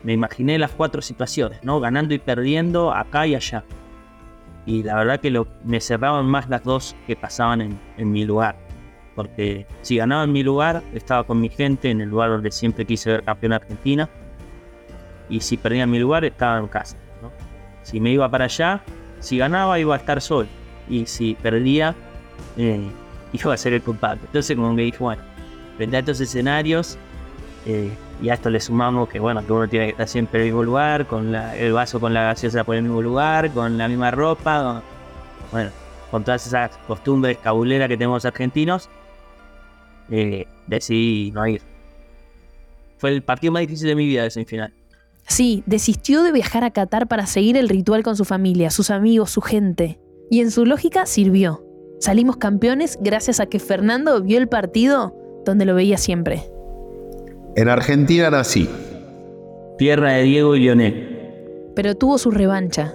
Me 0.02 0.12
imaginé 0.12 0.59
las 0.59 0.70
cuatro 0.70 1.02
situaciones, 1.02 1.62
¿no? 1.62 1.80
Ganando 1.80 2.14
y 2.14 2.18
perdiendo 2.18 2.92
acá 2.92 3.26
y 3.26 3.35
allá. 3.35 3.64
Y 4.70 4.85
la 4.85 4.94
verdad 4.94 5.18
que 5.18 5.44
me 5.64 5.80
cerraban 5.80 6.26
más 6.26 6.48
las 6.48 6.62
dos 6.62 6.94
que 7.09 7.16
pasaban 7.16 7.76
en, 7.96 8.12
mi 8.12 8.24
lugar. 8.24 8.54
Porque 9.16 9.66
si 9.83 9.96
ganaba 9.96 10.22
en 10.22 10.30
mi 10.30 10.44
lugar, 10.44 10.80
estaba 10.94 11.24
con 11.24 11.40
mi 11.40 11.48
gente 11.48 11.90
en 11.90 12.00
el 12.00 12.09
lugar 12.09 12.30
donde 12.30 12.52
siempre 12.52 12.85
quise 12.85 13.11
ver 13.11 13.24
campeón 13.24 13.54
Argentina. 13.54 14.09
Y 15.28 15.40
si 15.40 15.56
perdía 15.56 15.83
en 15.83 15.90
mi 15.90 15.98
lugar, 15.98 16.24
estaba 16.24 16.61
en 16.61 16.68
casa. 16.68 16.96
Si 17.83 17.98
me 17.98 18.12
iba 18.12 18.28
para 18.30 18.44
allá, 18.44 18.80
si 19.18 19.38
ganaba, 19.38 19.76
iba 19.80 19.92
a 19.92 19.98
estar 19.98 20.20
solo. 20.20 20.46
Y 20.88 21.04
si 21.06 21.35
perdía, 21.35 21.96
eh, 22.56 22.88
iba 23.33 23.52
a 23.52 23.56
ser 23.56 23.72
el 23.72 23.83
culpable. 23.83 24.20
Entonces 24.24 24.56
como 24.56 24.76
que 24.76 24.83
dije, 24.83 24.98
bueno, 24.98 25.22
frente 25.78 25.96
a 25.96 25.98
estos 25.98 26.20
escenarios, 26.20 26.96
eh, 27.66 27.90
y 28.23 28.29
a 28.29 28.35
esto 28.35 28.51
le 28.51 28.61
sumamos 28.61 29.09
que 29.09 29.18
bueno, 29.18 29.44
que 29.44 29.53
uno 29.53 29.68
tiene 29.68 29.87
que 29.87 29.90
estar 29.92 30.09
siempre 30.09 30.40
en 30.40 30.46
el 30.46 30.53
mismo 30.53 30.64
lugar, 30.64 31.07
con 31.07 31.35
el 31.35 31.73
vaso 31.73 32.01
con 32.01 32.14
la 32.14 32.23
gaseosa 32.23 32.64
por 32.64 32.77
el 32.77 32.83
mismo 32.83 33.03
lugar, 33.03 33.51
con 33.51 33.79
la 33.79 33.88
misma 33.88 34.11
ropa, 34.11 34.83
bueno, 35.53 35.70
con 36.11 36.25
todas 36.25 36.46
esas 36.46 36.77
costumbres 36.87 37.38
cabuleras 37.38 37.88
que 37.88 37.96
tenemos 37.96 38.25
argentinos, 38.25 38.88
eh, 40.11 40.46
decidí 40.66 41.31
no 41.33 41.46
ir. 41.46 41.62
Fue 42.99 43.11
el 43.11 43.23
partido 43.23 43.53
más 43.53 43.61
difícil 43.61 43.88
de 43.88 43.94
mi 43.94 44.07
vida 44.07 44.25
de 44.25 44.31
semifinal. 44.31 44.75
Sí, 45.27 45.62
desistió 45.66 46.23
de 46.23 46.33
viajar 46.33 46.64
a 46.64 46.70
Qatar 46.70 47.07
para 47.07 47.27
seguir 47.27 47.57
el 47.57 47.68
ritual 47.68 48.03
con 48.03 48.16
su 48.16 48.25
familia, 48.25 48.70
sus 48.70 48.90
amigos, 48.90 49.31
su 49.31 49.40
gente. 49.40 50.01
Y 50.31 50.40
en 50.40 50.51
su 50.51 50.66
lógica 50.66 51.07
sirvió. 51.07 51.64
Salimos 52.01 52.37
campeones 52.37 52.99
gracias 53.01 53.40
a 53.40 53.46
que 53.46 53.59
Fernando 53.59 54.20
vio 54.23 54.38
el 54.38 54.49
partido 54.49 55.14
donde 55.44 55.64
lo 55.64 55.75
veía 55.75 55.99
siempre. 55.99 56.51
En 57.56 57.68
Argentina 57.68 58.30
nací. 58.30 58.68
Tierra 59.78 60.12
de 60.12 60.22
Diego 60.24 60.54
y 60.56 60.60
Lionel. 60.60 61.72
Pero 61.74 61.94
tuvo 61.94 62.18
su 62.18 62.30
revancha. 62.30 62.94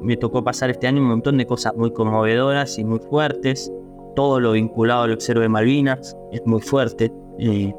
Me 0.00 0.16
tocó 0.16 0.42
pasar 0.42 0.70
este 0.70 0.86
año 0.86 1.00
un 1.00 1.08
montón 1.08 1.38
de 1.38 1.46
cosas 1.46 1.74
muy 1.76 1.92
conmovedoras 1.92 2.78
y 2.78 2.84
muy 2.84 2.98
fuertes. 2.98 3.70
Todo 4.16 4.40
lo 4.40 4.52
vinculado 4.52 5.04
al 5.04 5.12
observo 5.12 5.42
de 5.42 5.48
Malvinas 5.48 6.16
es 6.32 6.42
muy 6.44 6.60
fuerte. 6.60 7.12
Eh, 7.38 7.72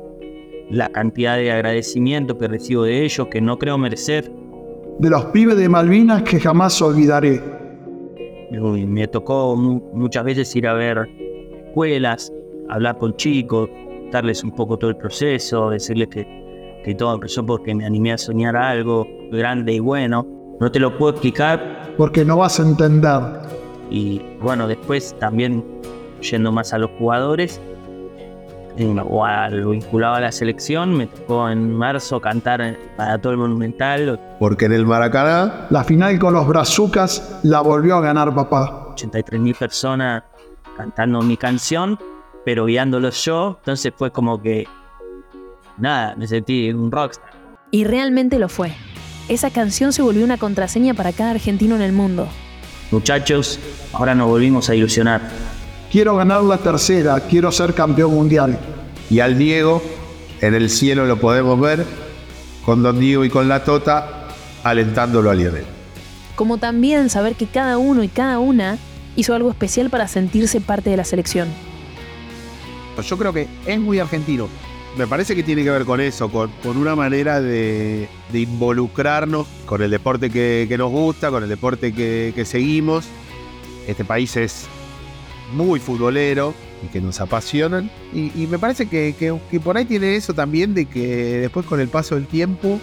la 0.69 0.89
cantidad 0.89 1.35
de 1.37 1.51
agradecimiento 1.51 2.37
que 2.37 2.47
recibo 2.47 2.83
de 2.83 3.03
ellos, 3.03 3.27
que 3.27 3.41
no 3.41 3.57
creo 3.57 3.77
merecer. 3.77 4.31
De 4.99 5.09
los 5.09 5.25
pibes 5.25 5.57
de 5.57 5.67
Malvinas 5.69 6.23
que 6.23 6.39
jamás 6.39 6.81
olvidaré. 6.81 7.41
Uy, 8.51 8.85
Me 8.85 9.07
tocó 9.07 9.55
mu- 9.55 9.81
muchas 9.93 10.23
veces 10.23 10.55
ir 10.55 10.67
a 10.67 10.73
ver 10.73 11.07
escuelas, 11.67 12.31
hablar 12.69 12.97
con 12.99 13.15
chicos, 13.15 13.69
darles 14.13 14.43
un 14.43 14.51
poco 14.51 14.77
todo 14.77 14.89
el 14.89 14.95
proceso, 14.97 15.69
decirles 15.69 16.07
que, 16.09 16.81
que 16.85 16.95
todo 16.95 17.13
empezó 17.15 17.45
porque 17.45 17.73
me 17.75 17.85
animé 17.85 18.13
a 18.13 18.17
soñar 18.17 18.55
algo 18.55 19.07
grande 19.31 19.73
y 19.73 19.79
bueno. 19.79 20.25
No 20.59 20.71
te 20.71 20.79
lo 20.79 20.97
puedo 20.97 21.11
explicar 21.13 21.93
Porque 21.97 22.23
no 22.23 22.37
vas 22.37 22.59
a 22.59 22.63
entender. 22.63 23.19
y 23.89 24.21
bueno, 24.41 24.67
después 24.67 25.15
también 25.19 25.63
yendo 26.21 26.51
más 26.51 26.73
a 26.73 26.77
los 26.77 26.91
jugadores 26.99 27.59
eh, 28.77 28.95
o 29.07 29.25
a 29.25 29.49
lo 29.49 29.71
vinculado 29.71 30.15
a 30.15 30.21
la 30.21 30.31
selección, 30.31 30.93
me 30.95 31.07
tocó 31.07 31.49
en 31.49 31.75
marzo 31.75 32.19
cantar 32.21 32.77
para 32.97 33.19
todo 33.19 33.33
el 33.33 33.39
Monumental, 33.39 34.19
Porque 34.39 34.65
en 34.65 34.73
el 34.73 34.85
Maracaná 34.85 35.67
La 35.69 35.83
final 35.83 36.17
con 36.17 36.33
los 36.33 36.47
brazucas 36.47 37.39
la 37.43 37.61
volvió 37.61 37.97
a 37.97 38.01
ganar 38.01 38.33
papá. 38.33 38.93
83.000 38.95 39.57
personas 39.57 40.23
cantando 40.77 41.21
mi 41.21 41.35
canción, 41.37 41.99
pero 42.45 42.65
guiándolos 42.65 43.23
yo, 43.23 43.57
entonces 43.59 43.93
fue 43.95 44.11
como 44.11 44.41
que, 44.41 44.67
nada, 45.77 46.15
me 46.15 46.27
sentí 46.27 46.71
un 46.71 46.91
rockstar. 46.91 47.31
Y 47.71 47.85
realmente 47.85 48.39
lo 48.39 48.49
fue. 48.49 48.73
Esa 49.29 49.49
canción 49.49 49.93
se 49.93 50.01
volvió 50.01 50.23
una 50.23 50.37
contraseña 50.37 50.93
para 50.93 51.13
cada 51.13 51.31
argentino 51.31 51.75
en 51.75 51.81
el 51.81 51.93
mundo. 51.93 52.27
Muchachos, 52.91 53.59
ahora 53.93 54.13
nos 54.13 54.27
volvimos 54.27 54.69
a 54.69 54.75
ilusionar. 54.75 55.21
Quiero 55.91 56.15
ganar 56.15 56.43
la 56.43 56.57
tercera, 56.57 57.19
quiero 57.21 57.51
ser 57.51 57.73
campeón 57.73 58.13
mundial. 58.13 58.57
y 59.09 59.19
al 59.19 59.37
Diego, 59.37 59.81
en 60.41 60.55
el 60.55 60.69
cielo 60.69 61.05
lo 61.05 61.19
podemos 61.19 61.59
ver, 61.59 61.85
con 62.65 62.83
Don 62.83 62.99
Diego 62.99 63.23
y 63.25 63.29
con 63.29 63.47
la 63.47 63.63
Tota, 63.63 64.27
alentándolo 64.63 65.29
a 65.29 65.35
Lionel. 65.35 65.65
Como 66.35 66.57
también 66.57 67.09
saber 67.09 67.35
que 67.35 67.45
cada 67.45 67.77
uno 67.77 68.03
y 68.03 68.07
cada 68.07 68.39
una 68.39 68.77
hizo 69.15 69.35
algo 69.35 69.51
especial 69.51 69.89
para 69.89 70.07
sentirse 70.07 70.61
parte 70.61 70.89
de 70.89 70.97
la 70.97 71.03
selección. 71.03 71.47
Yo 73.01 73.17
creo 73.17 73.33
que 73.33 73.47
es 73.65 73.79
muy 73.79 73.99
argentino. 73.99 74.47
Me 74.97 75.07
parece 75.07 75.35
que 75.35 75.41
tiene 75.41 75.63
que 75.63 75.71
ver 75.71 75.85
con 75.85 75.99
eso, 75.99 76.29
con, 76.29 76.51
con 76.61 76.77
una 76.77 76.95
manera 76.95 77.41
de, 77.41 78.07
involucrarnos 78.31 79.47
con 79.65 79.81
el 79.81 79.89
deporte 79.89 80.29
que, 80.29 80.73
nos 80.77 80.91
gusta, 80.91 81.31
con 81.31 81.41
el 81.41 81.49
deporte 81.49 81.93
que, 81.93 82.43
seguimos. 82.45 83.05
Este 83.87 84.05
país 84.05 84.37
es 84.37 84.67
muy 85.53 85.79
futbolero 85.79 86.53
y 86.85 86.87
que 86.89 87.01
nos 87.01 87.19
apasionan. 87.21 87.89
Y, 88.13 88.45
me 88.47 88.59
parece 88.59 88.87
que, 88.87 89.15
que- 89.17 89.59
por 89.59 89.77
ahí 89.77 89.85
tiene 89.85 90.15
eso 90.15 90.35
también 90.35 90.75
de 90.75 90.85
que 90.85 91.39
después 91.39 91.65
con 91.65 91.79
el 91.79 91.87
paso 91.87 92.13
del 92.13 92.27
tiempo 92.27 92.79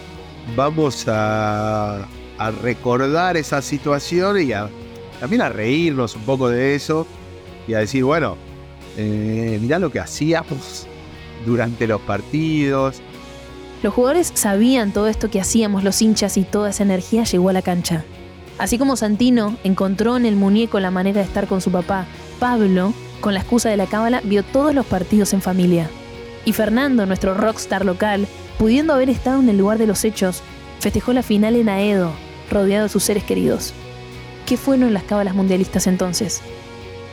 vamos 0.55 1.05
a, 1.07 2.05
recordar 2.61 3.37
esa 3.37 3.61
situación 3.61 4.41
y 4.41 4.51
también 5.19 5.43
a 5.43 5.49
reírnos 5.49 6.15
un 6.15 6.23
poco 6.23 6.49
de 6.49 6.73
eso 6.75 7.05
y 7.67 7.75
a 7.75 7.79
decir, 7.79 8.03
bueno, 8.03 8.35
eh, 8.97 9.57
mirá 9.61 9.79
lo 9.79 9.91
que 9.91 9.99
hacíamos 9.99 10.87
durante 11.45 11.87
los 11.87 12.01
partidos. 12.01 13.01
Los 13.83 13.93
jugadores 13.93 14.31
sabían 14.35 14.91
todo 14.91 15.07
esto 15.07 15.29
que 15.29 15.41
hacíamos 15.41 15.83
los 15.83 16.01
hinchas 16.01 16.37
y 16.37 16.43
toda 16.43 16.69
esa 16.69 16.83
energía 16.83 17.23
llegó 17.23 17.49
a 17.49 17.53
la 17.53 17.61
cancha. 17.61 18.03
Así 18.57 18.77
como 18.77 18.95
Santino 18.95 19.55
encontró 19.63 20.17
en 20.17 20.25
el 20.25 20.35
muñeco 20.35 20.79
la 20.79 20.91
manera 20.91 21.21
de 21.21 21.25
estar 21.25 21.47
con 21.47 21.61
su 21.61 21.71
papá, 21.71 22.05
Pablo, 22.39 22.93
con 23.19 23.33
la 23.33 23.39
excusa 23.39 23.69
de 23.69 23.77
la 23.77 23.87
cábala, 23.87 24.21
vio 24.23 24.43
todos 24.43 24.75
los 24.75 24.85
partidos 24.85 25.33
en 25.33 25.41
familia. 25.41 25.89
Y 26.45 26.53
Fernando, 26.53 27.05
nuestro 27.05 27.33
rockstar 27.33 27.85
local, 27.85 28.27
pudiendo 28.59 28.93
haber 28.93 29.09
estado 29.09 29.39
en 29.39 29.49
el 29.49 29.57
lugar 29.57 29.79
de 29.79 29.87
los 29.87 30.03
hechos, 30.05 30.43
festejó 30.79 31.13
la 31.13 31.23
final 31.23 31.55
en 31.55 31.69
Aedo, 31.69 32.11
rodeado 32.51 32.83
de 32.83 32.89
sus 32.89 33.03
seres 33.03 33.23
queridos. 33.23 33.73
¿Qué 34.45 34.57
fueron 34.57 34.93
las 34.93 35.03
cábalas 35.03 35.33
mundialistas 35.33 35.87
entonces? 35.87 36.41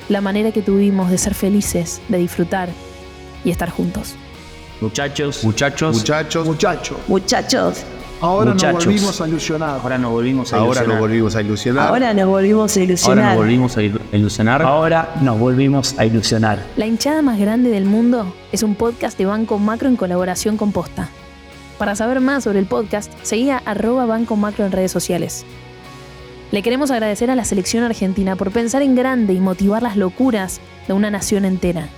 La 0.08 0.20
manera 0.20 0.52
que 0.52 0.62
tuvimos 0.62 1.10
de 1.10 1.18
ser 1.18 1.34
felices, 1.34 2.00
de 2.08 2.18
disfrutar 2.18 2.68
y 3.44 3.50
estar 3.50 3.70
juntos. 3.70 4.14
Muchachos, 4.80 5.42
Muchachos, 5.44 5.96
Muchachos, 5.96 6.46
Muchacho, 6.46 7.00
Muchachos, 7.08 7.82
ahora 8.20 8.52
Muchachos. 8.52 8.74
nos 8.74 8.84
volvimos 8.86 9.20
a 9.20 9.28
ilusionar. 9.28 9.70
ahora 9.80 9.98
nos 9.98 10.10
volvimos 10.12 10.52
a 10.52 10.56
ahora 10.56 10.66
ilusionar. 10.68 10.88
nos 10.88 11.00
volvimos 11.00 11.34
a 11.36 11.40
ilusionar. 11.42 11.88
ahora 11.88 12.14
nos 12.14 12.26
volvimos 12.28 12.76
a 12.76 12.80
ahora 12.80 12.84
ilusionar. 12.84 13.24
nos 13.26 13.36
volvimos 13.36 13.76
a 13.76 13.82
il- 13.82 14.00
ilusionar. 14.12 14.62
Ahora 14.62 15.14
nos 15.20 15.38
volvimos 15.38 15.94
a 15.98 16.04
ilusionar. 16.06 16.62
La 16.76 16.86
hinchada 16.86 17.22
más 17.22 17.38
grande 17.38 17.70
del 17.70 17.84
mundo 17.86 18.32
es 18.52 18.62
un 18.62 18.76
podcast 18.76 19.18
de 19.18 19.26
Banco 19.26 19.58
Macro 19.58 19.88
en 19.88 19.96
colaboración 19.96 20.56
con 20.56 20.72
Posta. 20.72 21.08
Para 21.76 21.94
saber 21.96 22.20
más 22.20 22.44
sobre 22.44 22.60
el 22.60 22.66
podcast, 22.66 23.12
seguí 23.22 23.50
a 23.50 23.58
arroba 23.58 24.06
Banco 24.06 24.36
Macro 24.36 24.64
en 24.64 24.72
redes 24.72 24.90
sociales. 24.92 25.44
Le 26.50 26.62
queremos 26.62 26.90
agradecer 26.90 27.30
a 27.30 27.34
la 27.34 27.44
selección 27.44 27.84
argentina 27.84 28.34
por 28.34 28.52
pensar 28.52 28.80
en 28.80 28.94
grande 28.94 29.34
y 29.34 29.40
motivar 29.40 29.82
las 29.82 29.98
locuras 29.98 30.60
de 30.86 30.94
una 30.94 31.10
nación 31.10 31.44
entera. 31.44 31.88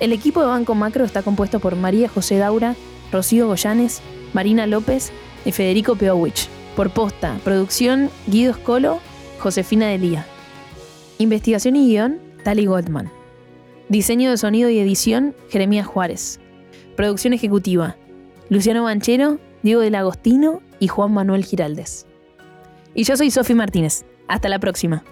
El 0.00 0.12
equipo 0.12 0.40
de 0.40 0.46
Banco 0.46 0.74
Macro 0.74 1.04
está 1.04 1.22
compuesto 1.22 1.60
por 1.60 1.76
María 1.76 2.08
José 2.08 2.38
Daura, 2.38 2.76
Rocío 3.12 3.46
Goyanes, 3.46 4.00
Marina 4.32 4.66
López 4.66 5.12
y 5.44 5.52
Federico 5.52 5.96
Peowich. 5.96 6.48
Por 6.76 6.90
Posta, 6.90 7.38
producción 7.44 8.08
Guido 8.26 8.54
Scolo, 8.54 9.00
Josefina 9.40 9.88
Delía. 9.88 10.24
Investigación 11.18 11.76
y 11.76 11.88
guion, 11.88 12.20
Tali 12.44 12.64
Goldman. 12.64 13.10
Diseño 13.88 14.30
de 14.30 14.38
sonido 14.38 14.70
y 14.70 14.78
edición, 14.78 15.34
Jeremías 15.50 15.86
Juárez. 15.86 16.40
Producción 16.96 17.34
ejecutiva, 17.34 17.96
Luciano 18.48 18.84
Banchero, 18.84 19.38
Diego 19.62 19.80
del 19.80 19.96
Agostino 19.96 20.62
y 20.78 20.88
Juan 20.88 21.12
Manuel 21.12 21.44
Giraldes. 21.44 22.07
Y 22.94 23.04
yo 23.04 23.16
soy 23.16 23.30
Sofi 23.30 23.54
Martínez. 23.54 24.04
Hasta 24.28 24.48
la 24.48 24.58
próxima. 24.58 25.04